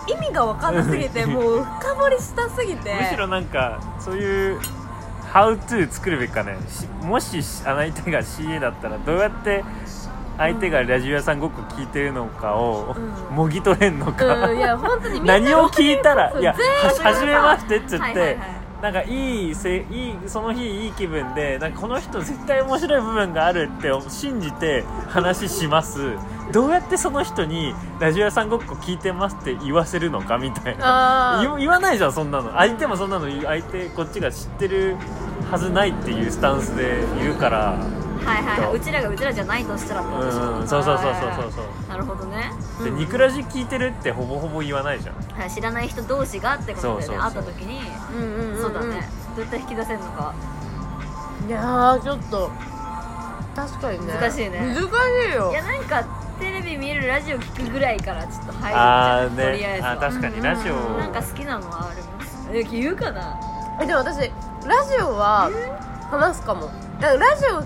[0.09, 2.94] 意味が分かんなすぎて もう深掘りしたすぎて。
[2.94, 4.61] むしろなんかそういう
[5.33, 6.57] How to 作るべきかね。
[6.68, 9.64] しもし相手が CA だったらどうやって
[10.38, 13.37] 相手がラジオ屋さんごっこ聞いてるのかをうん。
[13.37, 18.38] もぎ取れんのか、うんいや本当に 何を聞いたらいや全員はじめましてっつって、はいはいはい。
[18.83, 26.16] なんかいいせいいその日いい気分でなんかこの人絶対面白い部分があるって信じて話します。
[26.51, 31.40] どうやってその人にラジオ屋さんごっこ聞いてますって言わせるのかみたいな。
[31.43, 32.53] 言言わないじゃんそんなの。
[32.57, 34.97] 相手もそんなの言う相手こっちが知ってる
[35.51, 37.77] はずないっていうスタンスでいるから
[38.25, 38.77] はいはいはい。
[38.77, 41.89] うちらがうちらじゃないとしたらってことでしょうんそうそうそうそうそうそう。
[41.89, 42.53] なるほどね、
[42.85, 45.15] でニクラジ聞いてるってほぼほぼ言わないじゃん。
[45.39, 47.23] はい、知らない人同士がってことでねそうそうそう。
[47.23, 47.81] 会った時に。
[48.15, 48.63] うんうんんん。
[48.63, 49.09] そうだね。
[49.37, 50.35] どうやって引き出せるのか。
[51.49, 52.51] いやーちょっと。
[53.57, 54.15] 確かにね。
[54.15, 54.61] 難しいね。
[54.61, 54.81] 難し
[55.33, 55.51] いよ。
[55.51, 56.05] いやなんか
[56.39, 59.37] テレビ見るラジオ聞くぐらいからちょっと入るじゃん。
[59.37, 59.91] とりあえねずは。
[59.93, 60.43] あ確かに。
[60.43, 60.99] ラジオうん。
[60.99, 63.39] なんか好きなのはありますえ言うかな？
[63.81, 64.27] えでも私ラ
[64.87, 65.51] ジオは
[66.11, 66.71] 話すかも。
[67.01, 67.65] だからラジオあ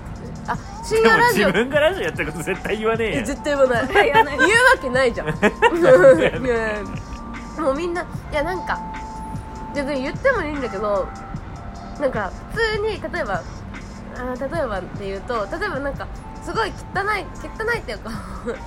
[0.84, 1.46] 深夜ラジオ。
[1.48, 3.86] 自分がラジオやってること絶対言わねえ絶対言わない。
[4.04, 5.28] 言わない言うわけないじゃん。
[7.62, 8.78] もうみんないやなんか
[9.74, 11.08] 別に言ってもいいんだけど
[12.00, 13.42] なんか普通に例えば
[14.16, 16.06] あー例えばって言うと例えばなんか
[16.42, 18.10] すごい汚い汚いっていうか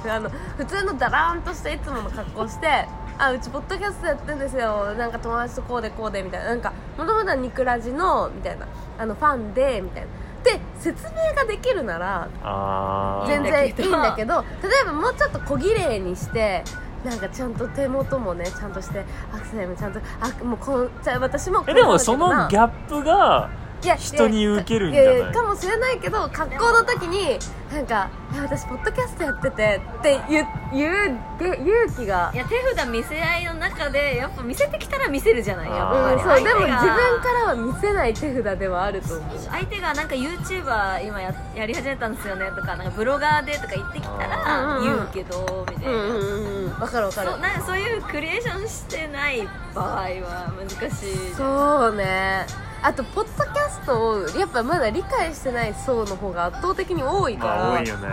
[0.10, 2.88] あの普通のダラーンとしたいつもの格好して
[3.20, 8.66] あうちポッドキャストやってんですよなんか友達とこうでこうでみたいななんかもともとはニクラジのみたいな
[8.98, 10.14] あのファンでみたいなで
[10.80, 12.28] 説明ができるなら
[13.28, 16.64] 全然いいんだけど例えばもうちょっと小綺麗にして
[17.06, 23.50] なんかちゃんと手元もねちゃんとしてアクセルもちゃんとあもうこうじゃあ私もでもそのギャップが
[23.84, 25.20] いや人に受けるんじゃない？
[25.20, 27.38] ややかもしれないけど格好の時に
[27.72, 32.32] なんか「いや私ポッドキャストやってて」って言う言うで勇気が。
[32.34, 36.16] いや手札見せ合いの中でやっぱ見せてきたら見せるじゃないやっあぱり。
[36.16, 39.38] うん、そうでも自分からは見せない手札ではあると思う。
[39.52, 47.30] 相手がなんか YouTuber 今ややり始めたんですよねとかなんかブロガーでとか言ってきたら言うけどみたいな、わかるわかる。
[47.32, 52.46] そうなんかそういうクリエーションしてない場合は難しいそうね
[52.84, 58.08] あとポッドキャストをやっぱまだ理解してない層の方が圧倒的に多いから、まあ多いよね。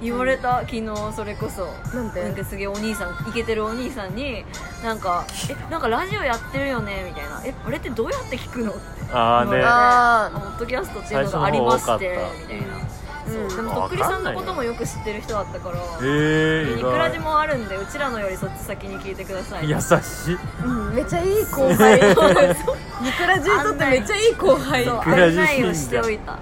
[0.00, 1.66] 言われた昨日それこそ。
[1.96, 2.22] なんで？
[2.22, 4.44] なんかすげえお兄さんイケてるお兄さんに
[4.84, 8.80] なんか「えなんかラジオやってるよね」みたいな「えあれってどうやって聞くの?」って
[9.12, 12.97] ああねポッドキャストっていうのがありましてみたいな、うん
[13.28, 13.56] そう。
[13.56, 19.68] でもとっくりさんのこともよく知ってる人だったからえー、ニクラジもあるんでうちらのよりそっち先に聞いてください。
[19.68, 20.38] 優しい。
[20.64, 22.00] うん、めっちゃいい後輩。
[22.00, 24.84] ニクラジにとってめっちゃいい後輩。
[24.84, 26.38] そう案内をしておいた。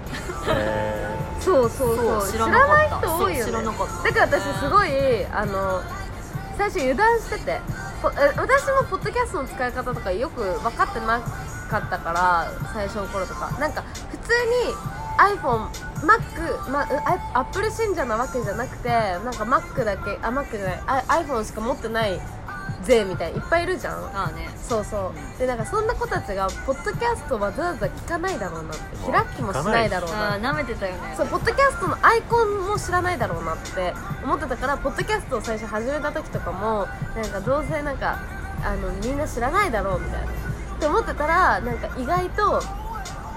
[0.49, 2.31] えそうそうそうそう。
[2.31, 4.03] 知らない人多いよそう知らなねかった。
[4.03, 5.81] だから私すごいあの
[6.57, 7.61] 最初油断してて。
[7.99, 11.19] 私もポッドキャストの使い方とかよく分かってな
[11.67, 13.49] かったから最初の頃とか。
[13.59, 14.33] なんか普通
[14.67, 14.75] に
[15.17, 15.69] iPhone、
[16.05, 16.81] Mac、ま、
[17.33, 22.19] アップル信者なわけじゃなくてなんか Mac だけあ Mac じゃないあ iPhone しか持ってない
[22.83, 24.05] 税みたいいっぱいいるじゃん。
[24.15, 24.49] ああね。
[24.61, 25.39] そうそう。
[25.39, 29.11] でなんかそんな子たちがポッドキャストわざわざ聞かないだろうなって。
[29.11, 31.13] 開きもしないだろうなああ舐めてたよね。
[31.17, 38.19] そうポッドキャストのアイコンも知らないだろうなって思ってたからポッドキャストを最初始めた時とかもなんかどうせなんか
[38.63, 40.27] あのみんな知らないだろうみたいな。
[40.27, 42.61] って思ってたらなんか意外と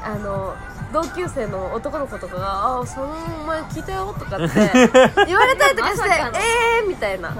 [0.02, 0.54] あの
[0.92, 4.70] 同級生の男の子とかが「あそのお前聞いたよ」とかって
[5.26, 7.32] 言われたりとかしてまさかの「えー」みたいな。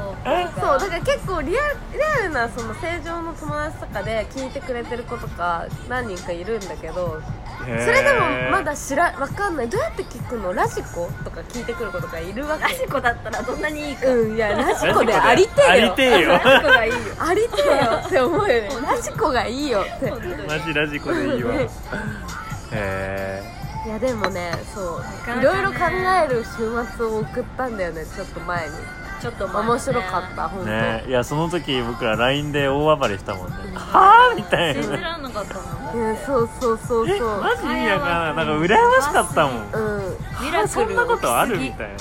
[0.61, 9.69] そうだから結構リアルリアルなその正常の友達とかで聞いてくれてる子とか何人かいるんだけどー、それでもまだ知らわかんない。
[9.69, 10.53] どうやって聞くの？
[10.53, 14.09] ラジコとか聞いてくる子とかいるわラジけコだったらどんなにいいか。
[14.09, 16.29] うんいやラジコでありてあえよりてえよ。
[16.31, 16.99] ラジコがいいよ。
[17.19, 18.69] ありてえよって思うよね。
[18.87, 20.11] ラジコがいいよって。
[20.11, 21.55] マジラジコでいいわ
[22.73, 23.43] へ
[23.87, 25.79] いやでもねそういろいろ考
[26.25, 28.75] える週末を送ったんだよねちょっと前に。
[29.21, 29.69] ちょっと前ね。
[29.69, 33.55] 面白かったえ本当、ねいやその時僕ら LINE で大暴れしたもんね。
[33.75, 37.41] はあみたい信じならんなかったもんいやそうそうそうえそう。
[37.41, 37.63] マジ？
[37.65, 39.73] 意味わからないなんか羨ましかったもん。
[39.73, 40.17] うん。
[40.45, 41.97] ミラクルそんなことあるみたいな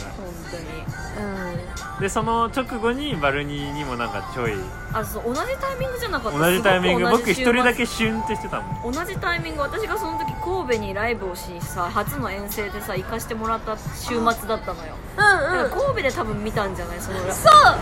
[2.00, 4.54] でその直後にバルニーにもなんかちょい
[4.94, 6.40] あそう同じタイミングじゃなかった。
[6.40, 7.10] 同じタイミング。
[7.10, 8.94] 僕一人だけシュンってしてたもん。
[8.94, 14.96] 同じタイミング私がその時神戸にライブをしさ初の遠征でさ行かしてもらった週末だったのよ。
[15.18, 15.64] だからうん。
[15.66, 17.00] うん神戸で多分見たんじゃない？
[17.02, 17.30] そのそう。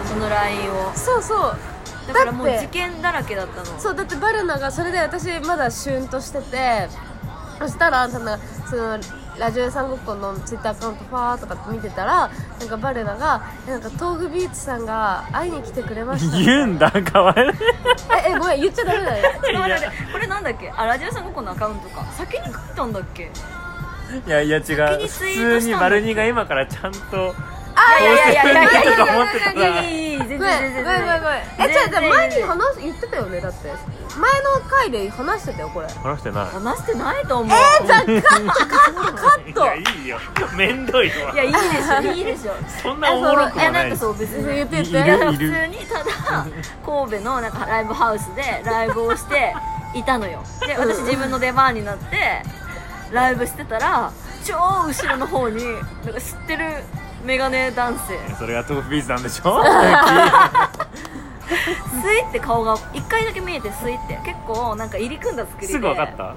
[0.08, 0.92] その LINE を。
[0.96, 1.58] そうそう。
[2.08, 2.62] だからもうだって。
[2.66, 3.80] 事件だらけだったの。
[3.80, 6.90] そうだってバルナがそれで私まだシュンとしてて。
[7.60, 8.38] そしたらその
[8.70, 9.00] その
[9.40, 16.38] ラジオ屋さんごっこのツイッターアカウントファーとかって見てたらなんかバルナがえなんか東具ビーチさんが会いに来てくれました。
[16.40, 17.50] 言うんだかわいい。
[18.28, 19.32] ええごめん言っちゃダメだよ。
[19.44, 20.72] ちょっと待ってこれなんだっけ？
[20.76, 22.04] あラジオさんごっこのアカウントか。
[22.18, 23.32] 先に書いたんだっけ？
[24.26, 24.64] いやいや違う。
[25.02, 27.36] 普通にバルニーが今からちゃんと
[27.78, 29.14] いやいやいやいやいやいやいや。
[29.54, 31.70] いやいやいや全然ごめん全然ごめんごめん。
[31.70, 33.70] えじゃあじゃあ前に話す言ってたよねだって。
[34.18, 35.62] 前の回で話してた？
[35.62, 36.46] よこれ話してない。
[36.48, 37.58] 話してないと思う。
[37.58, 39.14] えじゃあカットカット。
[39.14, 40.18] カットいやいいよ。
[40.58, 41.32] めんどいわ。
[41.34, 42.12] いやいいでしょ。
[42.14, 42.54] いいでしょ。
[42.82, 43.62] そんなおもろくい。
[43.62, 46.48] やなんかそう別に言っていて普通にただ
[46.86, 49.54] 神戸のなんかライブハウスでライブをして
[49.94, 50.44] いたのよ。
[50.66, 52.42] で私自分の出番になって
[53.12, 54.12] ライブしてたら
[54.44, 54.56] 超
[54.88, 56.84] 後ろの方になんか知ってる
[57.26, 58.18] メガネ男性。
[58.38, 59.64] それがトークビーズなんでしょ？
[62.02, 64.20] スイって顔が一回だけ見えてスイって。
[64.26, 65.74] 結構なんか入り組んだ作りで。
[65.74, 66.34] すぐ分かった？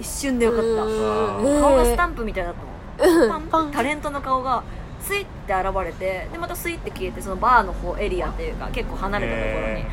[0.00, 0.66] 一瞬でよかった。
[0.84, 1.60] うん。
[1.60, 3.28] 顔がスタンプみたいだったもん。
[3.30, 3.70] パンパン。
[3.70, 4.62] タレントの顔が
[5.00, 9.84] スイって現れてでまたスイって消えてそのバーの方エリアっていうか結構離れたところに。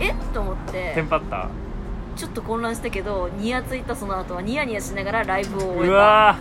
[0.00, 0.92] えっと思って。
[0.94, 1.48] テンパった？
[2.16, 6.36] ちょっと混乱したけどニヤついたその後はニヤニヤしながらライブを終えた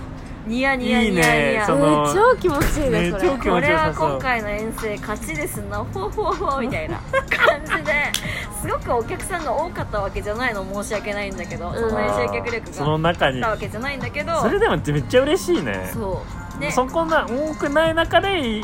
[0.49, 3.11] ニヤニヤニヤニいいね超気持ちいいねそれ。
[3.11, 5.77] ね超気持ちこれは今回の遠征勝ちですな。
[5.77, 6.99] ほうほうほうみたいな。
[7.29, 7.93] 感じで。
[8.59, 11.75] すごくお客さんが多かったわけじゃないの申し訳ないんだけど、ん。
[11.75, 13.37] そんなに集客力そのが中に。
[13.37, 14.41] あったわけじゃないんだけど。
[14.41, 15.91] それでもめっちゃ嬉しいね。
[15.93, 16.23] そ
[16.57, 16.59] う。
[16.59, 18.63] でそこな多くない中でいいい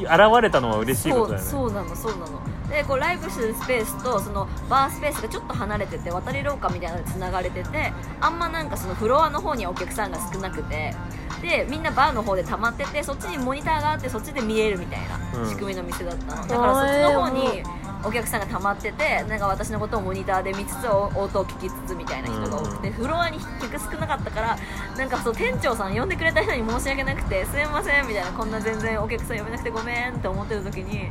[0.00, 1.44] い現れたのは嬉しいことだよね。
[1.44, 10.94] そうそうなのそうなのでこうライブするスペースとそのバースペースがちょっと離れてて渡り廊下みたいなのでつながれててあんまなんかそのフロアの方にはお客さんが少なくて
[11.42, 15.48] でみんなバーの方で溜まっててそっちにモニターがあってそっちで見えるみたいなうん。
[15.48, 17.62] 仕組みの店だったの、だからそっちの方に
[18.04, 24.58] お客さんが溜まっててなんか私のことをモニターで見つつお音を聞きつつみたいな人が多くて、フロアに客少なかったから
[24.96, 31.08] なんかそう店長さん呼んでくれた人に申し訳なくてすいませんみたいなこんな全然お客さん呼べなくてごめんって思ってる時に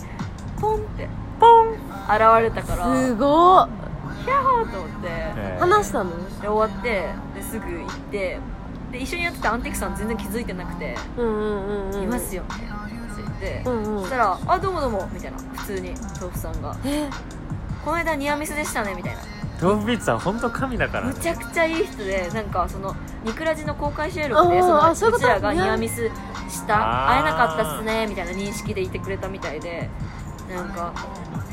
[0.59, 1.07] ポンって。
[1.07, 1.24] ポン
[2.07, 2.95] 現れたから。
[2.95, 3.69] すごっ。
[4.23, 5.07] ヒャホーと思って。
[5.07, 6.11] えー話したの？
[6.41, 8.39] で終わってですぐ行って。
[8.91, 10.95] で一緒にやってたアンティックさん全然気づいてなくて。
[11.17, 12.03] うんうんうんうん。
[12.03, 14.01] いますよみたいな話言って、うんうん。
[14.01, 15.37] そしたら「あどうもどうも」みたいな。
[15.37, 16.75] 普通に豆腐さんが。
[16.85, 17.09] え
[17.83, 19.21] 「この間ニアミスでしたね」みたいな。
[19.61, 21.13] 豆腐ビーツさん本当神だからね。
[21.13, 22.93] むちゃくちゃいい人でなんかその
[23.23, 26.11] ニクラジの公開収録でそのうちらがニアミス
[26.49, 29.89] した会えなかったっすねみたいな認識でいてくれたみたいで
[30.53, 30.91] なんか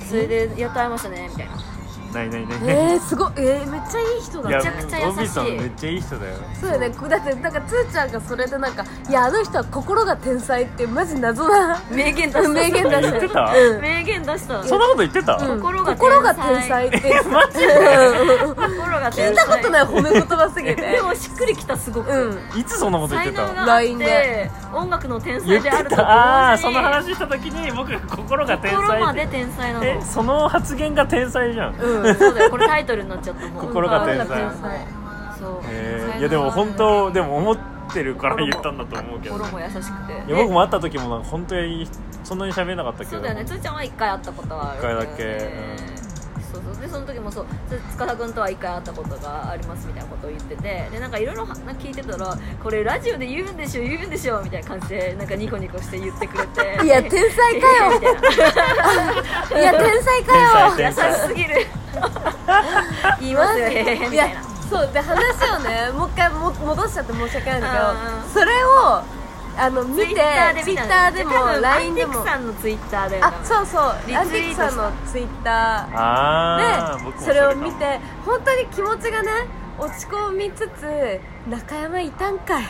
[0.03, 1.72] それでやっと会えましたねみたいな。
[2.13, 2.59] ないないない。
[2.65, 3.33] えー、すごい。
[3.37, 4.51] えー、めっちゃいい人だ。
[4.51, 5.09] めちゃくちゃ優しい。
[5.09, 6.35] 豆腐ビさんめっちゃいい人だよ。
[6.61, 12.49] そうよねだってなんかつーちゃんがそれでなんかいやあの人は心が天才ってマジ謎な名言出した。
[12.49, 13.01] 名言出した。
[13.01, 13.53] 言ってた？
[13.55, 13.81] うん。
[13.81, 14.65] 名言出した。
[14.65, 15.61] そんなこと言ってた、うん。
[15.61, 17.23] 心が心が天才って。
[17.31, 17.67] マジで？
[18.55, 19.33] 心が聞天才。
[19.33, 20.75] いたことない褒め言葉すぎて。
[20.77, 22.61] でもしっくりきたすごく、うん。
[22.61, 23.47] いつそんなこと言ってた？
[23.47, 26.03] 才能があっ LINE てで音楽の天才であるとた？
[26.03, 29.85] ああー同時にその話した時に僕が心が天心まで天才なの。
[29.85, 31.75] えその発言が天才じゃん。
[31.77, 32.51] うんそうだよ。
[32.51, 33.67] これタイトルになっちゃったもん。
[33.67, 34.27] 心が天才
[35.39, 36.21] そうえー。
[36.21, 37.59] いやでも本当でも思っ
[37.93, 39.39] てるから言ったんだと思うけど。
[39.39, 41.89] 心も優しくていや僕も会った時もなんか本当に
[42.25, 43.11] そんなに喋れなかったけど。
[43.11, 43.45] そうだよね。
[43.45, 45.51] つーちゃんは一回会ったことはある一回だけ
[46.53, 46.83] そうそう。
[46.83, 47.47] でその時もそう。
[47.69, 50.89] つ塚田君とは一回会ったことがありますみたいなことを言ってて。
[50.91, 56.81] でなんかいろいろ聞いてたらこれラジオで言うんでしょ言うんでしょみたいな感じでなんかニコニコして言ってくれて。
[56.85, 57.93] いや天才かよ。
[57.93, 58.15] みたい
[59.55, 60.73] ないや天才かよ。
[60.77, 61.67] 天才優しすぎる。
[63.21, 64.91] 言いますよへへへみいやたいなそう。
[64.93, 65.19] で話
[65.55, 68.31] をねもう一回も戻しちゃって申し訳ないんだけどうん。
[68.33, 69.03] それを
[69.57, 70.05] あの見て
[70.63, 72.15] ツイッターでも多分 LINE でも。
[72.15, 73.25] アンティックさんのツイッターだよ。
[73.25, 73.83] あそうそう。
[73.83, 79.31] アンティックさんのツイッターでそれを見て本当に気持ちがね
[79.79, 82.65] 落ち込みつつ中山いたんかい。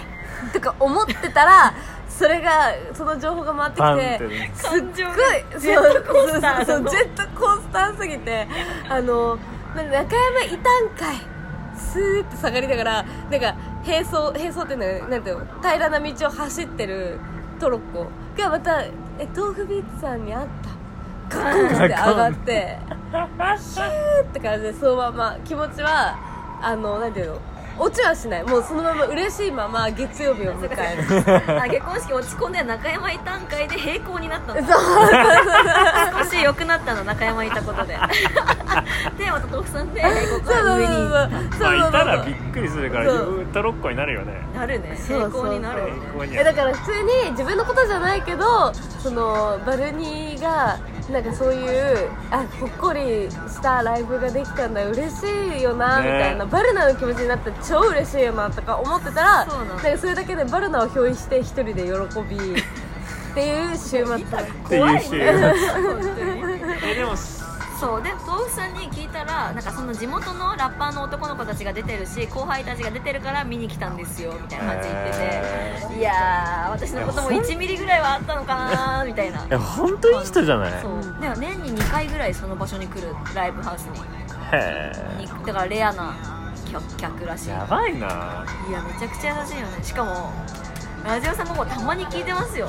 [0.52, 1.74] とか思ってたら
[2.08, 8.48] それがその情報が回ってきってすっごいジェットコースターすぎて
[8.88, 9.38] あの
[9.74, 11.31] 中山いたんかい
[11.82, 13.54] スーって下がりながらなんか
[13.86, 17.18] 並走並走っていうのはなんていうの平らな道を走ってる
[17.58, 18.06] トロッコ。
[18.36, 18.82] がまた
[19.18, 20.70] 「え豆腐ビーツさんに会った」
[21.38, 22.78] ガコンって上がって
[23.12, 25.36] ヒューって感じでそのまま。
[25.44, 26.16] 気持ちは
[26.62, 27.38] あのなんていうの
[27.78, 28.44] 落ちはしない。
[28.44, 31.58] もうそのまま嬉しいまま月曜日を迎える。
[31.60, 36.24] あ結婚式落ち込んで中山いたんかいで平行になったの そう。
[36.24, 37.94] 少し良くなったの中山いたことで。
[39.18, 40.94] でまた豆腐さんで平行そうそうから上に。
[40.94, 43.46] そうそうまあいたらびっくりするからそう。
[43.52, 44.46] トロッコになるよね。
[44.54, 44.96] なるね。
[44.96, 45.92] そうそうそう平行になるよね。
[46.00, 50.76] 平行にえだから普通に自分のことじゃないけどそのバルニーが
[51.10, 55.26] なんかそういうあほっこりしたライブができたんだ嬉し
[55.58, 61.90] いよなみねたいな、バルナの気持ちになって超嬉しいよなとか思ってたらそうなんかそれだけでバルナを表意して一人で喜
[62.28, 64.04] びっていう週末。
[64.04, 64.08] っ
[64.68, 65.08] ていうし
[65.82, 66.64] 本当に。
[66.84, 67.12] えでも
[67.82, 79.44] そうで豆腐さんに聞いたらなんかその地元のラッパーの男の子たちが出てるし後輩たちが出てるから見に来たんですよみたいな感じで言ってへていやー私のことも1ミリぐらいはあったのかなみたいな。
[79.44, 80.80] いや本当いい人じゃない？
[80.80, 81.20] そう。
[81.20, 83.98] でも年に2回ぐらいその場所に来るライブハウスに
[84.52, 86.14] へにだからレアな
[86.70, 87.48] 客客らしい。
[87.50, 88.46] えやばいな。
[88.68, 89.82] いやめちゃくちゃ優しいよね。
[89.82, 90.30] しかも
[91.04, 92.68] ラジオさんもこうたまに聞いてますよ。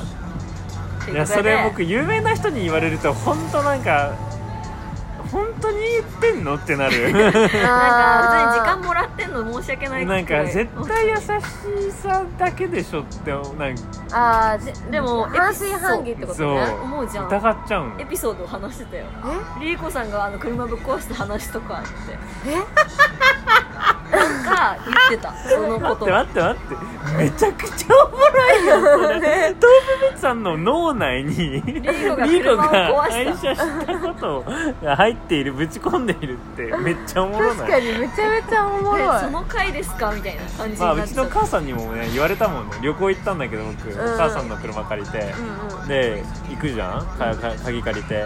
[1.08, 4.16] いやそれ僕有名な人に言われると本当なんか
[5.34, 6.56] 本当に言ってんの？
[6.56, 7.12] ってなる。
[7.12, 13.44] なんか普通に時間もらってんの申し訳ないなんか絶対優しさだけでしょってなん
[13.76, 13.82] か。
[14.12, 16.54] あーででも半信半疑ってことそう。
[16.56, 17.28] ね思うじゃん。
[17.28, 18.00] 疑っちゃうの。
[18.00, 19.06] エピソードを話してたよ。
[19.60, 22.52] リーコさんがあの車ぶっ壊した話とかあって。
[22.56, 22.62] な
[24.14, 25.34] んか言ってた。
[25.50, 26.06] そのこと。
[26.08, 26.74] 待って待って。
[26.74, 29.20] 待ってめちゃくちゃおもろいよそれ。
[29.20, 29.30] 豆腐
[30.02, 32.66] ビッツさんの脳内にリーゴが
[33.10, 33.38] した。
[33.38, 34.46] 車したこと
[34.84, 37.58] が入っているぶち込んでいるってめっちゃおもろない。
[37.58, 39.02] 確かにめちゃめちゃおもろい。
[39.02, 40.12] でその回ですか？
[40.12, 42.78] みたいな感じにまあうちの母さんにもね言われたもんね。
[42.82, 44.14] 旅行行ったんだけど僕、うん。
[44.14, 45.22] お母さんの車借りて、う
[45.78, 45.88] んうん。
[45.88, 47.06] で行くじゃん？
[47.06, 48.26] かか鍵借りて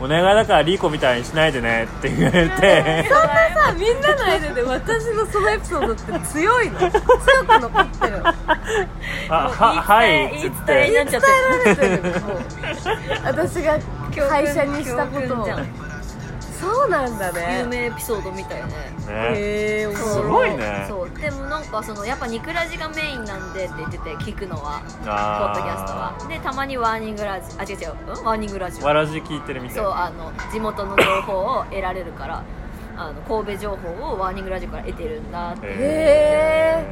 [0.00, 3.08] お願いだからリーコみたいにしないでねって言われて。
[3.08, 3.28] そんな
[3.64, 6.78] さみんなの間で私のそのエピソードって強いの？
[6.78, 7.00] 強く
[7.60, 8.22] 残ってる
[9.28, 11.74] あははいっつっ言い伝えにてなっちゃってる。
[11.76, 12.20] 伝えられてる。
[12.20, 12.38] もう。
[13.24, 13.78] 私が
[14.28, 15.46] 会社にしたことを
[16.60, 17.60] そうなんだね。
[17.62, 18.68] 有名エピソードみたいね。
[18.68, 18.74] ね。
[19.34, 20.56] へえ面白いすごい。
[20.56, 21.10] ねそう。
[21.10, 26.28] でもなんかそのやっぱニクラジがメインなんでって言ってて聞くのはポッドキャストあは。
[26.28, 32.42] でたまにワーニングラジあ違う違う、うんワーニングラジーわらじ聞いてるみたいそうあの地元の情報を得られるから
[32.96, 35.66] あの神戸情報をワーニングラジオから得てるんだって。
[35.68, 36.84] へ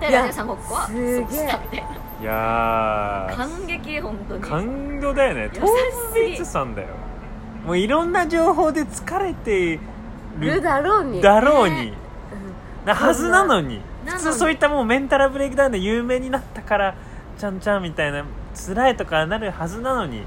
[0.00, 1.22] いやでラジオさんごっこはすげえ。
[1.22, 3.36] そうしたみたいなーいやー。
[3.36, 4.42] 感激本当に。
[4.42, 5.42] 感動だよね。
[5.44, 5.70] 優し東
[6.12, 6.88] すぎ光さんだよ
[7.68, 9.78] もういろんな情報で疲れて
[10.40, 11.20] るるだろうに。
[11.20, 11.88] だろうに。
[11.88, 11.94] うん
[12.86, 13.82] なはずなのに。
[14.06, 16.94] なのに普通そういったもうメンタルブレイクダウンで有名になったから
[17.38, 20.22] ちゃんちゃんみたいな辛いとかなるはずなのに。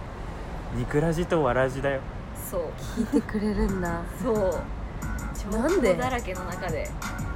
[0.76, 2.00] ニクラジとわらじだよ。
[2.50, 2.62] そう。
[2.96, 4.02] 聞いてくれるんだ。
[4.24, 4.36] そう。
[5.52, 5.90] なんで？
[5.90, 6.88] 情報だらけの中で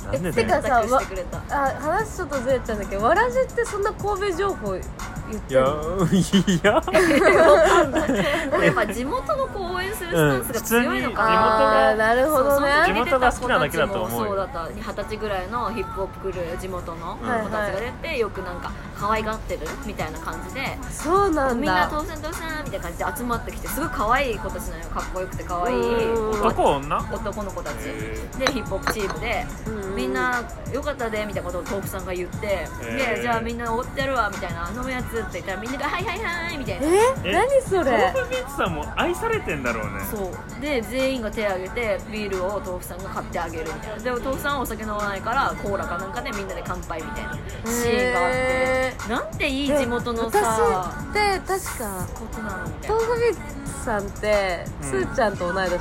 [0.06, 1.38] なんでてかだよさ選択してくれた。
[1.66, 6.82] あ話ちょっとずれちゃうんだけどわらじってそんな神戸情報言っていやるいや。
[6.82, 12.68] でも やっぱ地元の子を応援するスタンスが強いのかうんな、あーなるほどね。
[12.86, 14.28] 地元が好きなだけだと思うよ。
[14.30, 14.68] そうだった。
[14.72, 17.42] 二十歳ぐらいのヒップホップクルー地元の子はい。
[17.44, 24.90] たちが出て、よくなんか可愛がってるみたいな感じでそうなんみんなだ当選当選みたいな感じで集まってきてすごい可愛い子たちなのよ。
[24.90, 26.42] かっこよくて可愛いうん。
[26.42, 27.76] 男女男の子たち。
[27.88, 30.44] へでヒップホップチームでうんみんな
[30.74, 36.88] よかったでみたいなことを豆腐さんが言ってでじゃあみんなおごってやるわみたいな飲むやつって言ったらみんながはいはいはいみたいな。
[36.88, 36.92] え？
[37.24, 37.32] え？
[37.32, 38.12] 何それ？
[38.14, 40.04] 豆腐ビーツさんも愛されてんだろうね。
[40.12, 40.62] そう。
[40.62, 44.04] で全員が手を挙げてビールを豆腐さんが買ってあげるみたいな。
[44.04, 47.34] で豆腐さんはお酒飲まないからコーラかなんかでみんなで乾杯みたいな
[47.66, 48.38] シーンがあって。
[48.38, 52.96] へなんていい地元のさ私って確かことなのみたいな。
[52.96, 53.34] 豆腐ビー
[53.66, 55.80] ツさんってうんすーちゃんと同い年？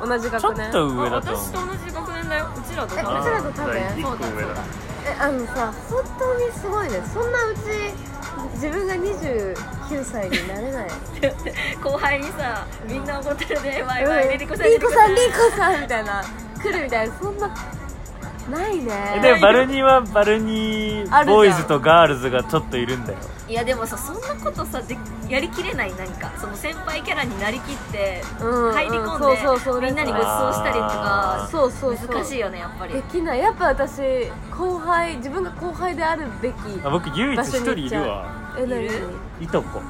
[0.00, 1.46] 同じちょ学年っと上あだと思う。
[1.46, 2.48] 私と同じ学年だよ。
[2.56, 3.20] うちらとえ多分。
[3.20, 3.98] うちらと多分。
[3.98, 4.64] 一個上だ。
[5.06, 7.02] えあのさ本当にすごいね。
[7.12, 7.60] そんなうち
[8.54, 10.90] 自分が29歳になれない。
[11.82, 13.82] 後輩にさみんな怒ってるね。
[13.82, 14.30] ワイワイうん。
[14.32, 15.14] リリコさんリーコさん。
[15.14, 16.22] リーコさんみたいな。
[16.62, 17.14] 来るみたいな。
[17.20, 17.50] そんな
[18.48, 19.20] ないえね。
[19.22, 23.18] でもバルニーはバルニーボーイズとガールズがちょっといるんだよ。
[23.48, 24.96] いやでもさそんなことさで
[25.28, 25.94] やりきれない？
[25.96, 32.08] なんかその先輩キャラになりきってうん入り込んで、うんそうそうそうみんなにご馳走したりとかそうそうそう。
[32.08, 32.94] 難しいよねやっぱり。
[32.94, 33.38] できない。
[33.38, 34.00] やっぱ私
[34.50, 38.26] 後輩自分が後輩であるべきあ僕唯一一人いるわ。
[38.58, 39.00] え何いる？
[39.40, 39.80] いとこ。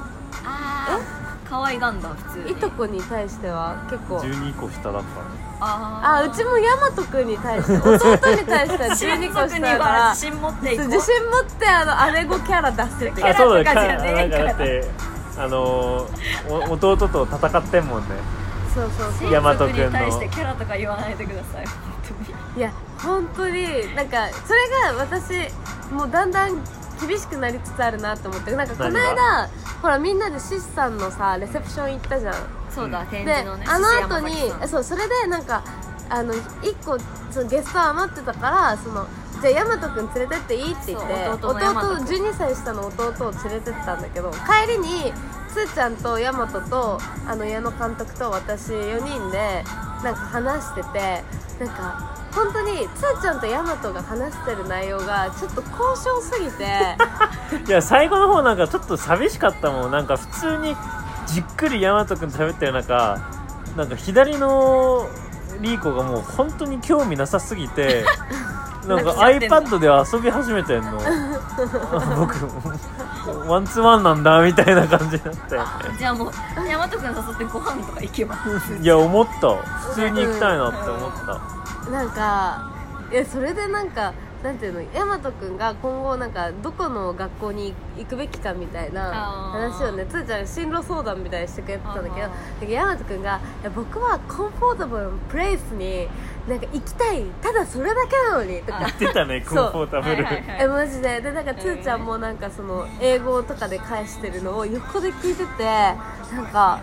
[0.45, 2.53] ああ可愛がんだ普通に。
[2.53, 4.19] いとこに対しては結構。
[4.19, 14.91] 12個下だったああうちもヤマト君に対して弟に対しては12個下だから自信持って自信持ってあの姉子キャラ出せてキャラとかじゃねえかからだって
[15.37, 18.07] あのーお弟と戦ってんもんね。
[18.75, 19.33] そうそうそう。
[19.33, 21.65] ヤマト君に対してキャラとか言わないでください
[22.57, 24.61] いや本当になんかそれ
[24.95, 25.33] が私
[25.93, 26.57] もうだんだん
[27.07, 29.49] 厳しくなりつつあるなと思ってなんかこの何間
[29.83, 32.35] ほらみんなでシスさんのさレセプション行ったじゃん
[32.79, 34.35] そうだ展で示のねあの後に
[34.69, 35.65] そうそれでなんか
[36.09, 36.99] あの1個
[37.31, 39.07] そのゲスト余ってたからその
[39.41, 45.13] じゃあヤマト君連れてっていいって言って弟のヤマト君12歳下の弟を連れてったんだけど帰りに
[45.49, 49.65] つーちゃんとヤマトとあの矢野監督と私4人で
[50.03, 51.25] なんか話してて
[51.61, 56.97] なんか本当につーちゃんとヤマトが話してる内容がちょっと高尚すぎて。
[57.67, 59.91] いや最後の方なんかちょっと寂しかったもん。
[59.91, 60.77] なんか普通に
[61.29, 63.19] じっくりヤマト君と喋ってる中
[63.77, 65.07] なんか左の
[65.61, 68.05] リーコがもう本当に興味なさすぎて
[68.87, 70.99] なんか iPad で遊び始めてんの。
[70.99, 72.47] あ 僕
[73.47, 75.61] ワンツーワンなんだみたいな感じになって。
[75.99, 78.37] じゃあもう大和君誘ってご飯とか行けば。
[78.81, 79.57] いや思った。
[79.89, 81.11] 普通に行きたいなって思っ
[81.87, 81.91] た。
[81.91, 82.71] なんか
[83.13, 84.13] いやそれでなんか
[84.43, 89.11] なんていうの大和くんが今後なんかどこの学校に行くべきかみたいな
[89.53, 96.07] 話をねつーちゃんが進路相談みたいにしてくれてたんだけど大和くんがいや僕はコンフォータブルなプレイスに
[96.49, 98.79] なんか行きたいただそれだけなのにとか。
[98.79, 100.63] 言ってたねコンフォータブル、 はいはいはい。
[100.63, 101.21] えマジで。
[101.21, 106.81] でなんかつーちゃんもなんかその英語とかで返してるのを横で聞いててなんか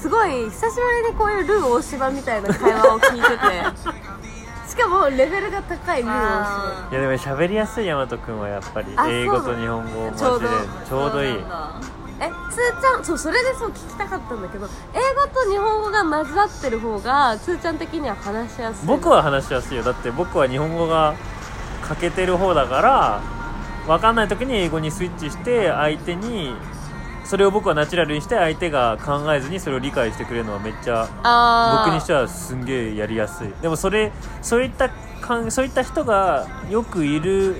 [0.00, 4.23] すごい久しぶりにこういうルー大芝みたいな会話を聞いてて
[4.74, 6.02] しかもレベルが高い。
[6.02, 6.04] い。
[6.04, 10.48] やでも喋りやすい大和くんはやっぱりあ英語と日本語マジでちょうど
[10.88, 11.30] ちょうどいい。
[12.20, 18.86] えつーちゃんそうそれでそう聞きたかったんだけど英語と日本語が混ざってる方がつーちゃん的には話しやすい。
[18.86, 19.84] 僕は話しやすいよ。
[19.84, 21.14] だって僕は日本語が
[21.82, 23.20] 欠けてる方だから
[23.86, 26.56] 分かんない時に英語にスイッチして相手に
[27.24, 31.08] それを僕はナチュラルにして相手が考えずにそれを理解してくれるのはめっちゃ
[31.84, 33.48] 僕にしてはすんげえやりやすい。
[33.62, 34.12] でもそれ
[34.42, 37.56] そういったかんそういった人がよくいる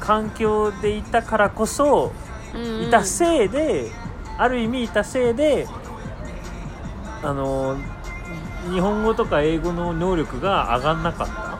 [0.00, 2.12] 環境でいたからこそ
[2.54, 2.82] うんうん。
[2.88, 3.90] いたせいで、
[4.38, 5.66] ある意味いたせいで
[7.22, 7.76] あの
[8.70, 11.55] 日本語とか英語の能力が上がんなかった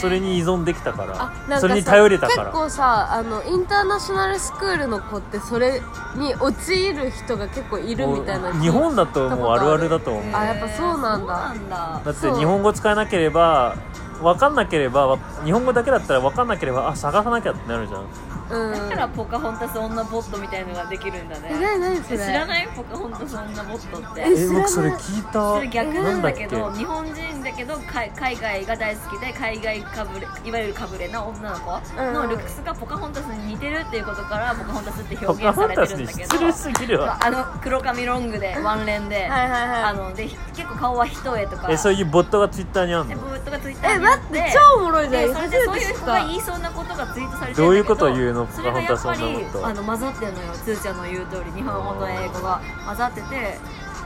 [0.00, 2.44] それに依存できたかあらなんかさそれに頼れたから。
[2.44, 5.82] 結構さあのインターナショナルスクールの子ってそれ
[6.16, 10.34] に陥る人が結構いるみたいな日本だともうあるあるだと思う。
[10.34, 11.54] あやっぱそうなんだ。
[11.68, 12.00] だ。
[12.04, 13.76] だって日本語使えなければ
[14.20, 18.04] 分かんなければわ日本語だけだったら分かんなければあ探さなきゃってなるじゃん
[18.50, 22.16] うんだからポカホンタス女ボットみたいのができるんだえね何何それ？
[22.22, 24.20] え知らないポカホンタス女ボットって。
[24.22, 25.32] え僕それ聞いた。
[25.54, 36.30] それ逆なんだけど日本人だけど海海外が大好きで海外かぶれいわゆるかぶれな女の子うんのルックスがポカホンタスに似てるっていうことからポカホンタスってポ表現されてるんだけど。
[36.30, 37.18] 失礼すぎるわ。
[37.22, 39.82] あの黒髪ロングでワンレンではいはいはい。
[39.84, 40.24] あので
[40.54, 41.68] 結構顔は一重とか。
[41.70, 43.10] えそういうボットがツイッターにあるの？
[43.10, 45.22] でボットがツイッターえにあっ待ってて超おもろいじゃん。
[45.28, 47.68] でそれでそういう子がい言いそうなことがツイートされてるど。
[47.70, 48.35] ういうことを言うの？
[48.50, 52.60] それがやっぱりあの混ざってるのよつーちゃんの言う通り日本語と英語が。
[52.86, 53.58] 混ざってて。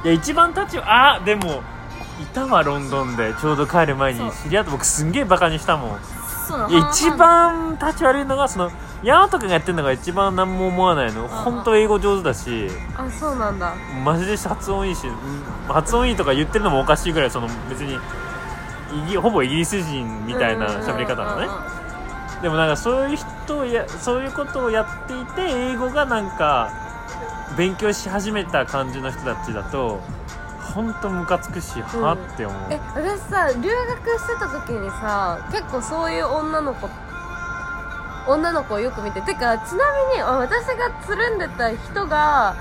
[0.04, 1.62] いや一番立ちあでも
[2.20, 3.34] いたわロンドンで。
[3.40, 5.98] ちょうど帰る前に知り合って僕すんげえバカにしたもん。
[6.90, 8.72] 一番立ち悪いのがその
[9.02, 11.28] ヤマト君がやってるのが一番何も思わないの。
[11.28, 12.68] 本当英語上手だし。
[12.96, 13.74] あそうなんだ。
[14.04, 15.14] マジで発音いいしうん
[15.72, 17.98] 発音いいとか言ってるのもおかしいぐらいその別に
[19.16, 21.46] ほぼイギリス人みたいな喋り方なのね
[22.42, 26.70] でもなんかそういう人をやそういうことをやっていて英語がなんか
[27.56, 30.00] 勉強し始めた感じの人たちだと
[30.74, 32.62] 本当ムカつくし、はって思う。
[32.70, 36.88] え私さ留学してた時にさ結構そういう女の子
[38.28, 42.54] 女の子をよく見ててかちなみに私がつるんでた人が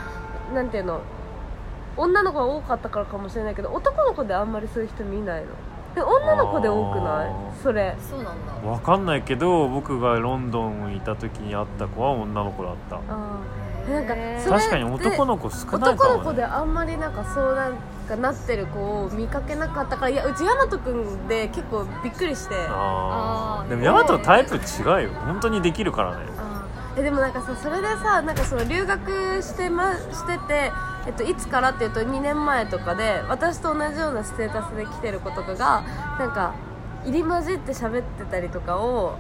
[0.53, 1.01] なんていうの
[1.97, 5.47] 女の子が多かったからかもしれないけど男の子であんまりそういう人見ないの？
[5.95, 7.31] で女の子で多くない？
[7.63, 7.95] それ。
[7.99, 8.69] そうなんだ。
[8.69, 12.97] わかんないけど僕がロンドンにいた時に会った子は女の子だった。
[12.97, 13.91] あー。
[13.91, 17.73] なんかへーそれ確かに男の子少ないか男の子であんまりなんかそうなん
[18.07, 22.55] かなってる子を見かけなかったからいやうち大和くんで結構びっくりして。
[22.55, 23.65] ああー。
[23.65, 25.09] ーでもヤマトタイプ違うよ。
[25.25, 26.25] 本当にできるからね。
[26.97, 30.71] えでもなんかさそれでさなんかその留学して,、ま、してて、
[31.09, 35.81] えっと、いつからっていうと2年前とかで私と同じようなステータスで来てる子とかが
[36.19, 36.53] なんか
[37.03, 39.17] 入り混じって喋ってたりとかを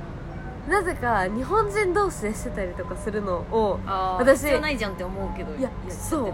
[0.69, 3.79] なぜか日本人同士でしてたりとかするのを
[4.19, 6.21] 私必要ないじゃんって思うけどいやっそう。
[6.21, 6.33] 本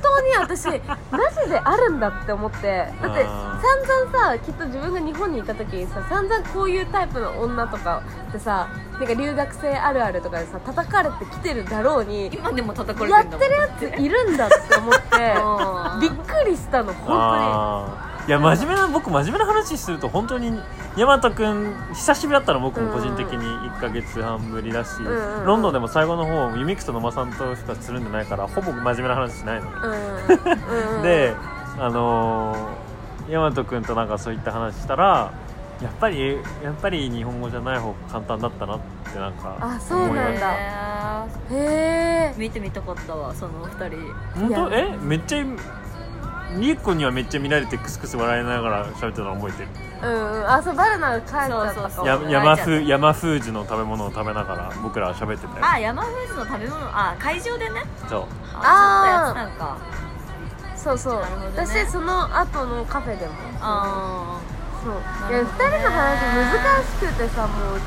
[0.00, 0.66] 当に私
[1.10, 2.92] マジであるんだって思って。
[3.02, 13.48] だってあ散々さきっと自分が日本にいた時にさ散々こういうタイプの女とかってさなんか留学生あるあるとかでさ叩かれてきてるだろうに今でも叩かれやってんだもん。
[13.48, 13.68] てるや
[13.98, 15.34] ついるんだって思って。
[15.94, 20.56] うんびっくりしたの本あーいや真面目な僕真面目な話すると本当に
[20.96, 23.62] ヤマト君久しぶりだったの僕も個人的に。
[23.72, 25.46] 1か月半ぶりだし、んうんうん。
[25.46, 30.96] ロンドンでも最後の方ユミクと野間さんとしかつるんでないからほぼ真面目な話しないのうん。
[30.96, 31.02] うん。
[31.02, 31.34] で
[31.78, 35.32] あのー、ヤマト君となんかそういった話したら
[35.82, 38.78] やっぱりやっぱり日本語じゃない方が簡単だったなっ
[39.12, 41.58] てなんかあそう思いましなんだへへ
[42.30, 42.38] えー。
[42.38, 44.14] 見てみたかったわその二人。
[44.50, 44.74] た本当？
[44.76, 44.96] え？
[45.00, 45.44] めっちゃ
[46.60, 49.68] リーコにはめっちゃ見られてクスクス笑いながら喋ってたの覚えてる。
[50.02, 50.50] うんうん。
[50.50, 52.30] あそうバルナが帰っちゃったそうそうやそう。
[52.30, 56.76] 山風山風樹の食べ物を食べながら僕らは喋ってたよあ山フーズの食べ物？
[56.86, 57.82] あ会場でね？
[58.08, 58.24] そう。
[58.54, 59.78] あーあちょっとやってたんか。
[60.76, 61.52] そうそう、なるほどね。
[61.56, 63.32] 私その後のカフェでも。
[63.60, 64.40] あ
[64.82, 64.94] そう。
[64.94, 65.78] ないるや2ほどね。
[65.78, 66.48] 人の話難
[66.82, 67.80] しくてさもうう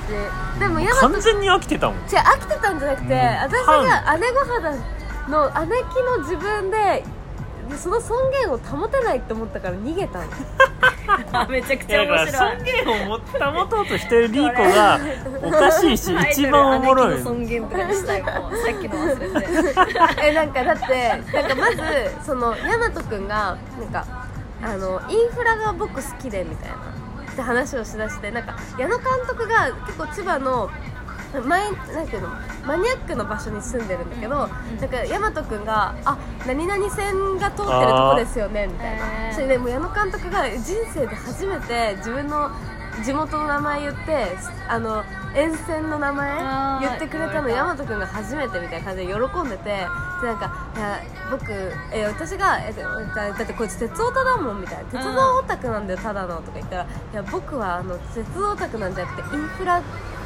[0.55, 0.59] ち。
[0.59, 1.97] でもヤマト完全に飽きてたもん。
[1.97, 3.20] 違う飽きてたんじゃなくて、うん。
[3.20, 7.03] 私が姉御肌の姉貴の自分で
[7.78, 10.26] その尊厳を保てないって思ったから逃げたの。
[11.32, 14.99] あめちゃくちゃ面だから白い尊厳を持って保とうとしてるリーコが
[15.43, 17.18] おかしいし一番おもろい。
[17.18, 18.38] 姉貴の尊厳とかにしたいもんさ
[18.76, 18.95] っきの。
[18.95, 21.78] 忘れてえなんかだってなんかまず
[22.26, 24.05] その大和くんがなんか
[24.63, 26.76] あのインフラが僕好きでみたいな
[27.32, 30.70] って話をしだしてなんか矢野監督が結構千葉の
[31.42, 32.30] 前なんていうの
[32.66, 34.58] マニアックな場所に住んでるんだけど、なんか
[35.08, 36.18] 大和くんが「あ
[36.48, 42.50] 何々線が通ってるとこですよね」みたいへなーそれでもう矢野監督が人生で初めて自分の
[43.04, 44.38] 地元の名前言って
[44.70, 45.04] あの
[45.36, 51.52] 沿線の名前言ってくれたの大和くんが初めてみたいな感じで喜んでてでなんか「いや僕
[51.92, 59.82] え私がえだだってこいつ鉄オタだもん」みたいな「鉄道オタクなんだよただの」とか言ったら「いや僕はあの鉄道オタクなんじゃなくてインフラ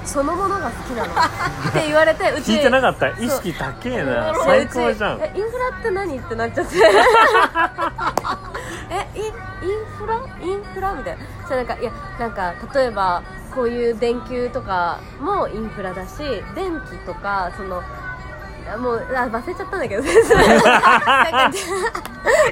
[0.10, 1.14] そのものが好きなの」
[1.70, 2.54] って言われてうち。
[2.54, 3.10] 聞いてなかった。
[3.10, 4.34] 意識高えな。
[4.44, 6.78] 最高じゃうちえインフラって何ってなっちゃって。
[8.92, 9.32] えインイン
[9.98, 10.16] フラ？
[10.42, 11.24] インフラみたいな。
[11.48, 13.22] それなんかいやなんか例えば
[13.54, 17.84] こういう電球とかもインフラだし電気とかその
[18.70, 20.04] やもうあ忘れちゃったんだけど。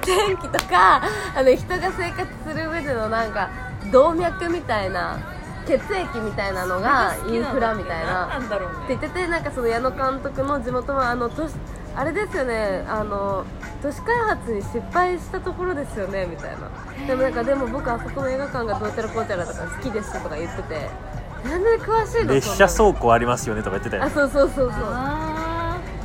[0.05, 1.01] 電気とか
[1.36, 3.49] あの人が生活する上でのなんか
[3.91, 5.18] 動脈みたいな
[5.68, 8.28] 血液みたいなのがインフラみたいな。
[8.28, 11.53] なんだろうって言っててなんかその矢野監督の地元はあの都市
[11.95, 12.86] あれですよね。
[12.88, 13.45] あの
[13.82, 16.70] 都市開発に失敗したところですよねみたいな。
[17.05, 20.89] でもなんかでも僕あそこの映画館がどうちゃらこうちゃらとか好きですとか言ってて。
[21.45, 24.89] なんで詳しいの列車そんな倉庫ありますよねとか言ってたよあそうそうそうそう。
[24.91, 25.36] あ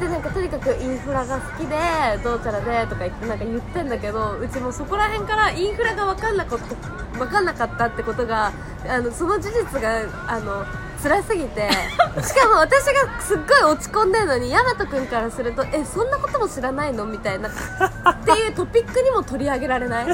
[0.02, 1.76] でなんかとにかくインフラが好きで
[2.24, 8.52] どうちゃらでとか言ってなんか言ってんだけどうちもそこら辺からインフラが分かんなかった分かんなかったってことが
[8.88, 10.64] あのその事実があの
[11.00, 11.68] 辛すぎて
[12.22, 17.06] しかも私がすっごい落ち込んでるのに大和君からするとえそんなことも知らないの？
[17.06, 17.52] みたいなっ
[18.24, 20.06] ていうトピックにも取り上げられない？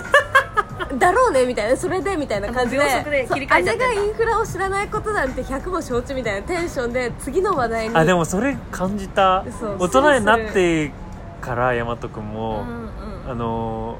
[0.98, 1.76] だろうねみたいな。
[1.76, 2.78] それでみたいな感じで。
[2.78, 3.84] もう秒速で切り替えちゃってんだ。
[3.86, 7.96] そう姉がインフラを知らないことなんて100も承知みたいなテンションで次の話題に。
[7.96, 9.44] あでもそれ感じた。
[9.78, 10.92] 大人になって
[11.40, 12.88] から大和君ーも、うんうん
[13.28, 13.98] あの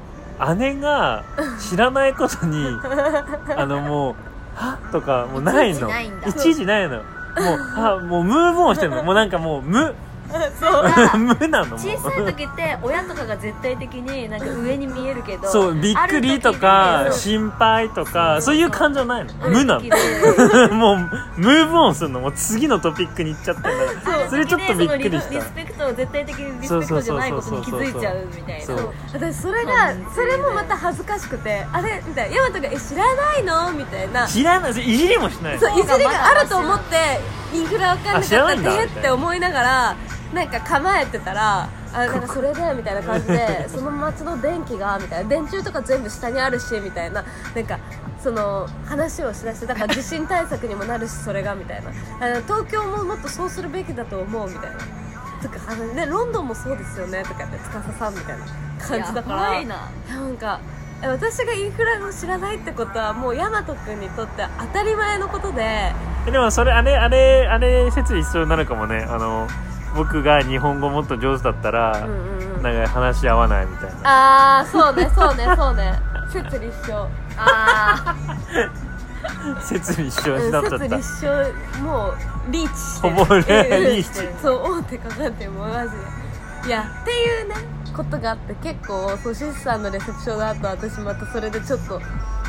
[0.57, 1.25] 姉が
[1.59, 2.65] 知らないことに
[3.55, 4.15] あのもう
[4.55, 5.89] 「はとかもうないの。
[5.89, 6.27] いちいちないんだ。
[6.27, 6.97] いちいちないの。
[6.97, 7.03] もう
[7.75, 9.03] あもうムーブオンしてるの。
[9.03, 9.93] もうなんかもう無
[11.17, 11.77] 無なの？
[11.77, 19.33] 小さい時って親とかが絶対的になんか上に見えるけどそうびっくりとか心配とかそういう感情ないの？
[19.49, 20.69] 無なの？
[20.75, 20.97] もう
[21.39, 23.61] ムーブオンするのもう次のトピックに行っちゃって。
[23.61, 23.69] んだ
[24.11, 28.75] からそれちょっとびっくりしそのリリスたペクトを絶対的にリスペクトじゃないことに気づいちゃうみたいな。
[29.13, 37.19] 私それがそれもまた恥ずかしくてあれみたいな大和が「え知らないの?」みたいな知らないいじりもしないそういじりがあると思って
[37.53, 39.95] インフラ分かんなかったないんだでって思いながら
[40.33, 45.29] なんか構えてたらあなんかそれでみたいな感じで その町の電気がみたいな。
[45.29, 47.23] 電柱とか全部下にあるしみたいな。
[47.55, 47.79] なんか
[48.21, 51.89] その話をしだしてだから地震対策にもなるしそれがみたいな。
[52.19, 54.77] あの東京ももっとそうするべきだと思うみたいな。
[55.41, 58.45] とかあのねロンドンもそうですよねとかって司さんみたいな
[58.85, 59.41] 感じだから。
[59.41, 59.75] やばいな。
[60.09, 60.59] なんか
[61.01, 65.93] え私がインフラを知らないってことはもう大和君にとって当たり前のことで。
[66.27, 69.07] えでもそれあれあれあれ説理必要になるかもね。
[69.09, 69.47] あの
[69.95, 72.63] 僕が日本語もっと上手だったら、うんうんうん。
[72.63, 74.57] なんか話し合わないみたいな。
[74.57, 75.99] ああそうねそうねそうね。
[76.31, 78.15] 説立証あ
[79.61, 80.79] 説理一緒うん になっちゃった。
[80.79, 82.15] 説立証もう
[82.51, 83.09] リーチして。
[83.09, 83.47] ほぼねうん
[83.95, 84.41] リーチ。
[84.41, 85.97] そう大手かかってもうマジで
[86.67, 87.55] いやっていうね
[87.95, 92.01] ことがあって結構そうシスさんのレセプションの後私またそれでちょっと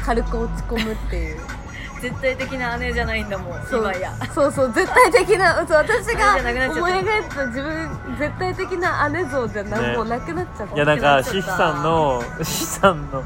[0.04, 1.40] 軽く落ち込むっていう。
[1.40, 1.69] ー
[2.00, 3.80] 絶対的な姉じゃないんだもんそう。
[3.80, 4.12] 今や。
[4.34, 10.74] そうそう絶対的な そう私が思い描いてた自分絶対的な姉像じゃな,、ねもうなくなっちゃった。
[10.74, 13.22] いやなんかシヒさんの シヒさんの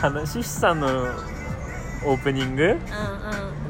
[0.00, 0.88] 話シヒさんの
[2.04, 2.78] オープニング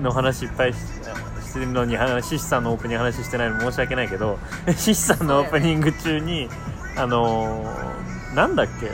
[0.03, 4.39] の話いっぱいししてるのに話シヒさんのオープニング話してないの申し訳ないけど
[4.77, 6.49] シヒさんのオープニング中に、
[6.97, 7.93] あのー
[8.35, 8.91] なんだっけ？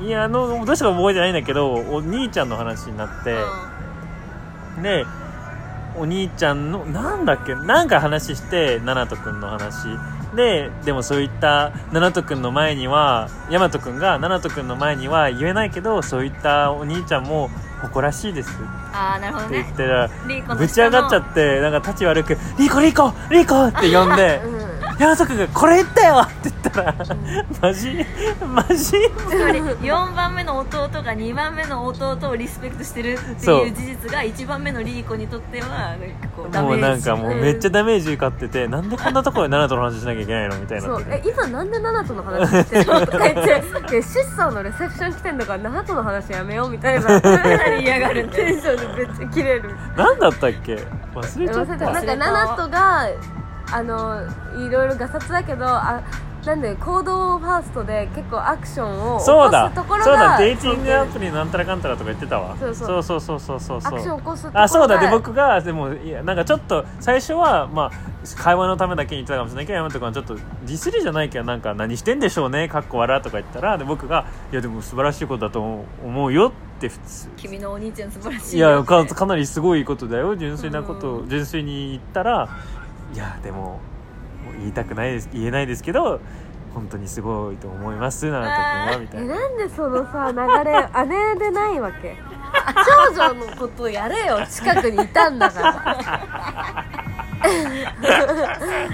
[0.00, 3.36] おいやあのどうしたか覚えてないんだけどお兄ちゃんの話になって、
[4.82, 5.06] で
[5.96, 9.88] お兄ちゃんのなんだっけなんか話してナト君の話。
[10.34, 17.50] ででもそういったナト君の前には大和君がナト君の前には言えないけどそういったお兄ちゃんも
[17.82, 18.50] 誇らしいです。
[18.92, 19.82] ああなるほどって言ねってた
[20.52, 24.59] らぶち上がっちゃってなんか立ち悪く「リーコリーコリーコ!」って呼んで うん
[25.00, 26.94] 大和君が「これ言ったよ!」って言ったら
[27.62, 28.06] マジ？
[28.54, 28.74] マジ？
[28.84, 35.96] つまり4番目の弟が2番目の弟をリスペクトしてるってそういう事実が1番目のリーコにとっては
[36.36, 37.06] こうダもうメージ。
[37.08, 41.10] なんかもうめっちゃダメージ受かっててなんでこんなところでナナトの話しなきゃいけないのみたいになそうって。
[41.12, 43.62] てえ今なんでナナトの話してるのとか言って。
[43.90, 47.20] でシスさんのレセプション来てんだからナナトの話やめようみたいな。
[47.20, 48.26] かなり嫌がる。
[48.26, 49.74] んだよテンションでめっちゃ切れる。
[49.96, 50.76] 何だったっけ？
[51.14, 51.92] 忘れちゃっ忘れたた。
[51.92, 53.08] なんかナナトが
[53.72, 54.22] あの
[54.66, 56.02] いろいろガサツだけどあ
[56.44, 59.68] なんで行動ファーストで結構アクションを起こそうだ。
[59.68, 60.38] すところがそうだ。
[60.38, 62.56] デーティングアプリなんたらかんたらとか言ってたわ。
[62.58, 63.02] そうそう。
[63.02, 64.98] そうそうそうそうそうアクション起こすあそうだ。
[64.98, 67.90] で僕がでもいやなんかちょっと最初はまあ
[68.38, 75.60] 会話のためだけに言ってたかもしれないけど山本君はちょっとディスりじゃないけどなんか何してんでしょうねかっこ笑とか言ったらで僕がいやでも素晴らしいことだと
[76.02, 77.28] 思うよって普通。
[77.36, 80.34] 君のお兄ちゃん素晴らしいいよやかかなりすごいことだよ。
[80.36, 82.48] 純粋なことを純粋に言ったら
[83.14, 83.78] いやでもも
[84.56, 86.20] う言いたくないです言えないですけど
[86.72, 89.34] 本当にすごいと思いますななと君はみたいな。
[89.34, 90.88] えなんでそのさ流れ
[91.34, 92.16] 姉でないわけ？
[93.10, 96.84] 長女のことやれよ近くにいたんだから。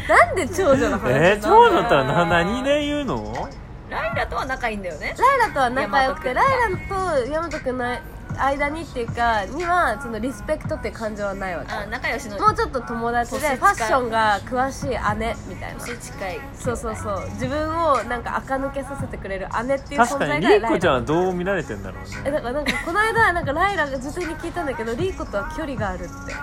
[0.08, 3.48] なんで長女の話えー、長女だったらな何で言うの？
[3.90, 5.14] ライラとは仲いいんだよね。
[5.18, 7.98] ライラとは仲良くてライラと大和くんの
[8.38, 11.72] 間にっていうかにはそのリスペクトって感情はないわけ。
[11.72, 12.38] あ仲良しの。
[12.38, 15.36] もうちょっと友達でファッションが詳しい姉。
[15.48, 26.34] みたいな年近いそうそうそう自分をなんか垢抜けさせてくれる姉っていう存確か在にリーコちゃんはどう見られてんだろうえねだからなんかこの間なんかライラが女性に聞いたんだけどリーコとは距離があるって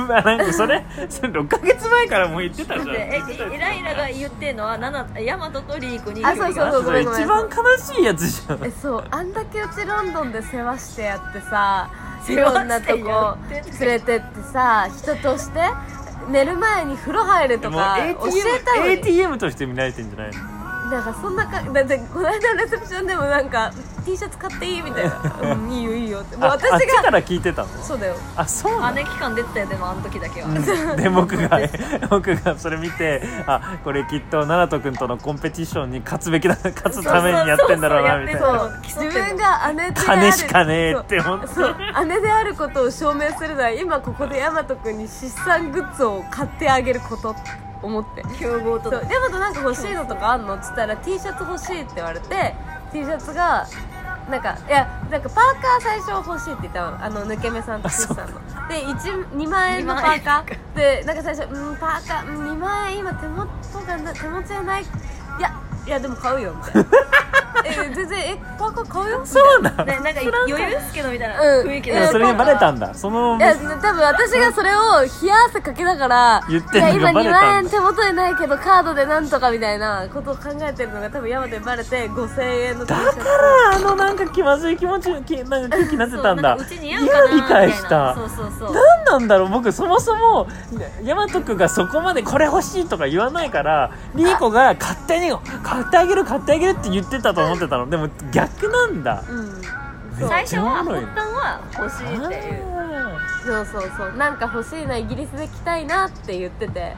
[0.00, 3.22] まあなんかそれそれ6ヶ月前からもう言ってたじゃんで
[3.52, 4.78] えライラが言ってんのは
[5.20, 11.90] ヤマトとリーコにあそうそうそうそれ一番悲しいやつじゃんえそうあんだけうちロンドンで世話してやってさ
[12.28, 13.36] いろんなとこ
[13.80, 15.60] 連れてってさ人として
[16.30, 20.51] 寝る前に風呂入るとか教 ATM, えたのに ATM として見られてんじゃないの？
[20.90, 23.72] なんかそんなかだってこの間レセプションでもなんか
[24.04, 25.22] T シャツ買っていいみたいな
[25.54, 26.36] 「うんいいよいいよ」って。
[26.36, 27.68] もうあ私があっちから聞いてたの？
[27.82, 28.16] そうだよ。
[28.36, 28.94] あそうなの？
[28.96, 30.48] 姉期間出てたよでもあの時だけは。
[30.96, 31.60] で僕が
[32.10, 38.70] 僕がそれ見てあこれきっと奈々人君とのコンペティションに勝つべきだ 勝つためにやってんだろうなみたいな。
[38.82, 41.46] 自分が姉である金しかねえって思って。
[41.46, 47.40] そうそう姉であることを証明するのは今ここで大和君に出産グッズを買ってあげることって
[47.82, 48.22] 思って。
[48.38, 49.06] 競合とそう。
[49.06, 52.54] 大和なんか欲しいのとかあんのっつったら T シャツ欲しいって言われて
[52.92, 53.66] T シャツが
[54.30, 57.04] なんかいやなんかパーカー最初欲しいって言ったの。
[57.04, 58.40] あの抜け目さんとスーさんの。
[58.68, 60.76] で2万円のパーカー。
[60.76, 63.48] でなんか最初うんパーカー、うん、2万円今手元
[63.86, 64.82] がな手持ちがない。
[64.82, 64.86] い
[65.40, 65.52] や
[65.86, 66.88] いやでも買うよみたいな。
[67.64, 69.20] え全然えパーカー買うよ？
[69.24, 69.84] そうなの？
[69.84, 70.10] ね、な。
[70.10, 71.40] んか余裕っすけどみたいな。
[71.40, 71.68] うん。
[71.68, 72.92] 雰囲気えで、でもそれにバレたんだ。
[72.94, 77.40] そのいや多分私がそれを冷や汗かけながら言ってんのがいや今2バレたんだ。
[77.40, 86.42] 万円手元にないけどカードでなんとかみたいなことを考えてるのが多分山でバレて5000円の T シャツだからあのなんか気まずい気持ちきなんか空気になってたんだ。
[86.42, 88.14] そうなんかうち似合うかな理解した。
[88.16, 88.74] そうそうそう。
[88.74, 90.48] 何なんだろう僕そもそも
[91.04, 95.30] 大和君がそこまでこれ欲しいとか言わないからリーコが勝手に
[95.62, 97.88] 買ってあげる買ってあげるって言ってたと思ってたの。
[97.88, 99.24] でも逆なんだ。
[99.28, 99.62] うん。
[100.28, 102.72] 最初は発端は欲しいっていう。
[103.44, 104.12] そうそうそう。
[104.16, 106.94] なんか欲しいなイギリスで着たいなって言ってて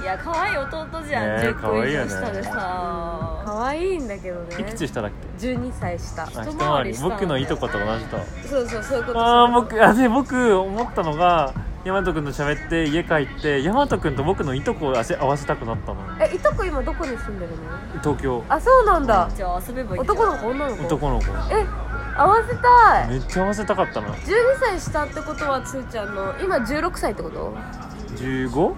[0.00, 2.10] いや可愛い弟じゃん、ねえ10個以上可愛いよね。
[2.10, 4.60] 下でさ可愛いんだけどね。
[4.60, 6.22] いくつ下だっけ？12歳下。
[6.22, 9.20] あ一一回り僕のいとこと同じだそうそうそういうこと。
[9.20, 11.52] ああ僕あで僕思ったのが
[11.84, 16.00] 大和君と喋って家帰って大和君と僕のいとこを合わせ合わせたくなったの。
[16.20, 18.00] えいとこ今どこに住んでるの？
[18.00, 18.44] 東京。
[18.48, 19.28] あそうなんだ。
[19.34, 20.84] じゃあ遊べばいい男の子女の子？
[20.84, 21.26] 男の子。
[21.50, 21.66] え
[22.16, 23.08] 合わせたい。
[23.08, 27.56] めっちゃ合わせたかったな12歳下ってことはつーちゃんの今16歳ってこと
[28.16, 28.74] ？15?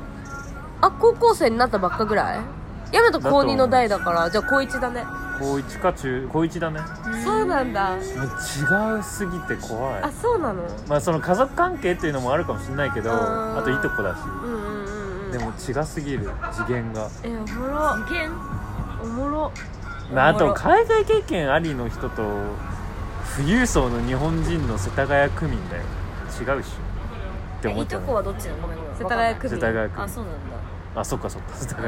[0.81, 2.95] あ高校生になったばっかぐらい？
[2.95, 5.05] やめと高2の代だからじゃあ高1だね。
[5.39, 6.81] 高1か中高1だね。
[7.25, 7.91] そうなんだ。
[7.91, 10.03] もう違うすぎて怖い。
[10.03, 10.63] あそうなの？
[10.89, 13.59] まあその家族関係っていうのもあるかもしれないけどうん。
[13.59, 14.19] あといとこだし。
[14.25, 15.33] うんうんうんうん。
[15.33, 18.05] でも違すぎる次元が、えおもろ。
[18.07, 18.33] 次元？
[19.03, 19.53] おもろ。
[20.13, 22.23] まあ、あと海外経験ありの人と
[23.37, 25.83] 富裕層の日本人の世田谷区民だよ。
[26.41, 26.71] 違うっしょ。
[27.61, 28.01] って思っちゃう。
[28.01, 28.69] いとこはどっちなの？
[28.99, 30.05] 世田谷区世民田谷区民。
[30.05, 30.50] あそうなんだ
[30.95, 31.55] あそっかそっか。
[31.79, 31.87] うん。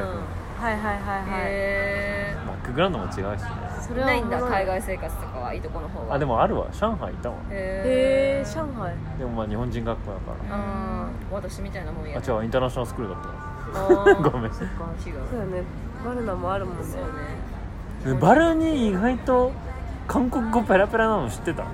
[0.62, 3.36] はいはいはいはい、へバックグラウンドも違うしね。
[3.80, 6.14] そえないんれはおもろだ海外生活とかはいとこの方は。
[6.14, 6.66] あでもあるわ。
[6.72, 8.94] 上海いたわへへえ上海。
[9.18, 10.56] でもまあ日本人学校だから。
[10.56, 13.08] あー私みたいなもんやあ違うインターナショナルスクー。
[13.08, 14.52] ルだった ごめん。
[14.52, 15.14] そっか違う。
[15.30, 15.62] そうだね。
[16.04, 16.84] バルナもあるもんね。
[16.84, 16.98] そ
[18.10, 18.20] うね。
[18.20, 19.52] バルニー意外と
[20.06, 21.64] 韓国語ペラペラなの知ってた？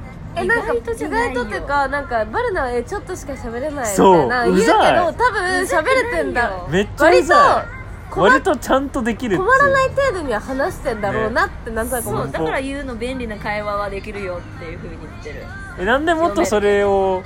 [0.41, 1.31] えなんか意外とじゃないよ。
[1.33, 4.97] 意外とっていうかなんかバルナはえちょっとしか喋れないみたそういな言うけうざい。
[4.97, 6.51] ど多分喋れてんだ。
[6.69, 7.79] うめっちゃう割とざい
[8.11, 15.45] 困割とちゃんとできる困らない程度には話してんだろうなってなんとなく思っそうだから言うの便利な会話はできるよっていうふうに言ってる。
[15.79, 17.23] えなんでもっとそれを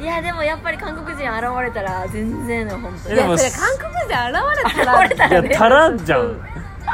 [0.00, 3.14] いやでもやっぱり韓国人現れたら全然の本当に。
[3.14, 5.00] えでもいやそれ韓国人現れたら。
[5.02, 5.48] 現れたらね。
[5.48, 6.26] いや足らんじゃうん。
[6.32, 6.40] ん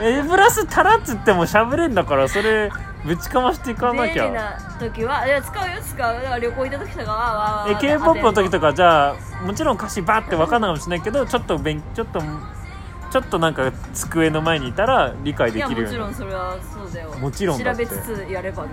[0.03, 2.71] えプラス足らんっつっても喋れんだからそれ
[3.05, 4.25] ぶちかましていかなきゃ。
[4.25, 6.15] 便利な時はいや使うよ使う。
[6.15, 12.21] だから旅行行った時とかはわえ k p o p の時とかじゃあもちろん歌詞バーって分かんないかもしれないけどちょっと勉ちょっと
[13.11, 17.13] ちょっとなんか机の前にいたら理解できるようにちろんそれはそうだよ。
[17.19, 17.85] もちろんだって。
[17.85, 18.73] 調べつつやればね。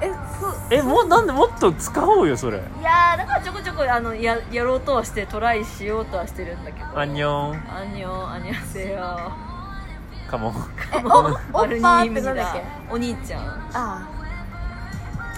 [0.00, 0.54] ええそう。
[0.70, 2.58] えもうなんでもっと使おうよそれ。
[2.58, 6.96] いやーだからちょこちょこあのややろうとはしてトライしようとはしてるんだけど。
[6.96, 7.74] アンニョン。
[7.74, 9.32] アンニョンアンニョンセヨ
[10.26, 10.54] かも。
[10.92, 12.62] えおおっぱーってなんだっけ？
[12.90, 13.42] お兄ちゃん。
[13.74, 14.08] あ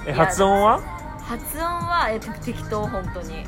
[0.06, 0.80] え発音は？
[1.28, 3.46] 発音は、え適当本当に。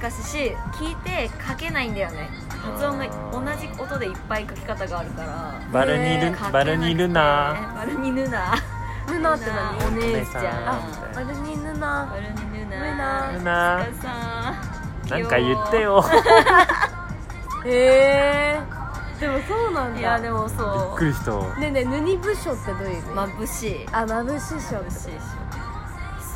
[0.00, 2.28] 難しいし聞いて書けないんだよね。
[2.62, 5.60] 発音が同じ音でいっぱい書き方があるから。
[5.72, 9.12] バルニルバルニルナバルニヌナー。
[9.12, 9.52] ヌナってお
[9.90, 10.44] 何姉ちゃん。
[10.44, 10.80] あ
[11.14, 14.08] バルニヌナバルニヌヌナナルナつかさ
[15.10, 16.04] なんか言ってよ。
[17.66, 18.60] へえ
[19.24, 20.00] でもそうなんだ。
[20.00, 23.08] いやでもびそっくりしたねえねえヌニ部署ってどういう意味？
[23.08, 23.86] う眩しい。
[23.90, 25.10] あ眩しいしょ眩しいし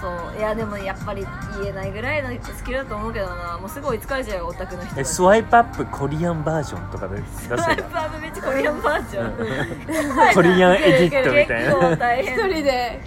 [0.01, 0.39] そう。
[0.39, 1.27] いやでもやっぱり
[1.61, 3.59] 言えないぐらいのスキルだと思うけどな。
[3.59, 10.33] もうすぐ追いつかれちゃうよオタクの人えスワイプアップコリアンバージョンとかで出せスワイるプアップめっちゃコリアンバージョン。
[10.35, 12.35] コリアンエディットみたい結構な大変。
[12.39, 13.01] 一人で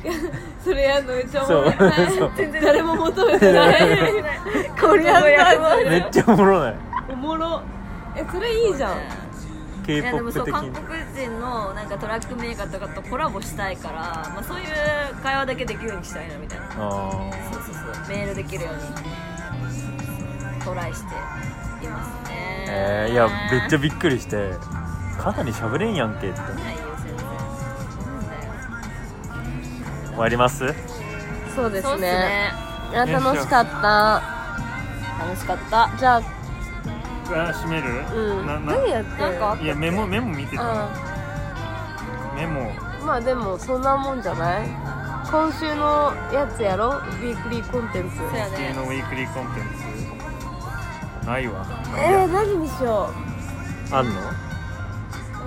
[0.64, 1.74] それやるのめっちゃおもろい。
[2.20, 2.32] そう。
[2.36, 3.82] 全然誰も求めてない。
[4.80, 5.90] コリアンバージョン。
[5.90, 6.76] めっちゃおもろない。
[7.10, 7.62] おもろ。
[8.14, 9.21] えそれいいじゃん
[9.88, 10.72] いやでも K-POP 的そう韓に。
[10.72, 14.00] 国人のなんかトラックメーカーとかとコラボしたいから、
[14.34, 14.68] まあ、そういう
[15.24, 16.66] 会話だけできるようにしたいなみたいな。
[16.68, 16.70] あ
[17.52, 18.08] そうそうそう。
[18.10, 18.82] メールできるように。
[20.64, 21.06] トライして
[21.86, 22.66] いますね。
[22.68, 24.54] ーえー、いやめっちゃびっくりして。
[25.20, 26.40] かなり喋れんやんけって。
[30.10, 30.74] 終わります？
[31.56, 32.02] そうですね。
[32.02, 32.52] ね。
[32.92, 34.22] いや楽しかった。
[35.20, 35.90] 楽しかった。
[35.98, 36.22] じゃ
[37.36, 37.88] ああ閉める？
[38.14, 38.48] うん。
[38.48, 39.10] なな何やって？
[39.22, 40.90] なんかいやメモメモ見てた。
[42.36, 42.62] メモ。
[42.62, 42.64] う
[43.04, 44.68] んまあでもそんなもんじゃない？
[45.32, 46.90] 今週のやつやろ？
[46.90, 48.18] ウィークリーコンテンツ。
[48.18, 49.64] そうのウィークリーコンテン
[51.22, 51.26] ツ。
[51.26, 51.66] ないわ。
[51.98, 53.10] えー、何にしよ
[53.92, 54.12] あんの？
[54.12, 54.14] う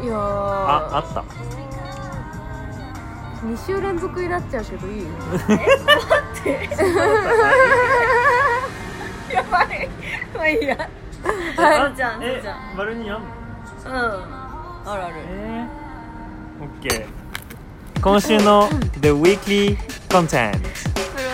[0.05, 0.19] いやー。
[0.19, 1.25] ああった
[3.47, 5.03] ？2週連続になっちゃうけどいい？
[9.33, 9.89] やばい。
[10.35, 10.89] まあいいや
[11.57, 11.79] はい。
[11.81, 12.77] そうじゃんえじゃん。
[12.77, 13.27] 丸にあんの？
[13.87, 13.93] うん。
[14.87, 15.15] あるある。
[15.29, 17.07] えー、OK
[18.03, 18.69] 今週の
[19.01, 20.69] The Weekly Content プ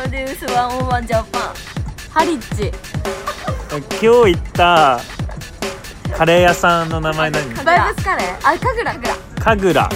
[0.05, 1.43] ロデュースワンオーワンジャパン。
[2.13, 2.73] ハリッチ
[3.71, 5.01] 今日行った
[6.17, 7.55] カレー屋さんの名前何？
[7.65, 9.01] バイブスカレーあ神楽
[9.39, 9.95] 神楽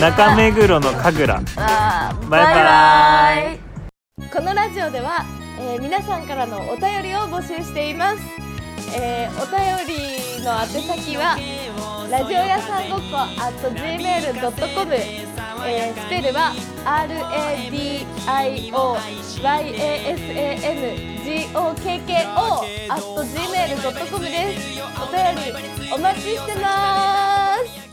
[0.00, 3.60] 中目黒の神楽あーバイバイ。
[4.32, 5.24] このラジオでは、
[5.60, 8.18] えー皆さんからのお便りを募集しています、
[8.94, 11.36] えーお便りの宛先は
[12.10, 16.52] ラジオ屋さんごっこ at gmail.com、えースペルは
[16.84, 18.96] radioyasamgokko
[22.88, 24.80] at gmail.com です。
[24.96, 25.40] お便り
[25.92, 27.89] お待ちしてます。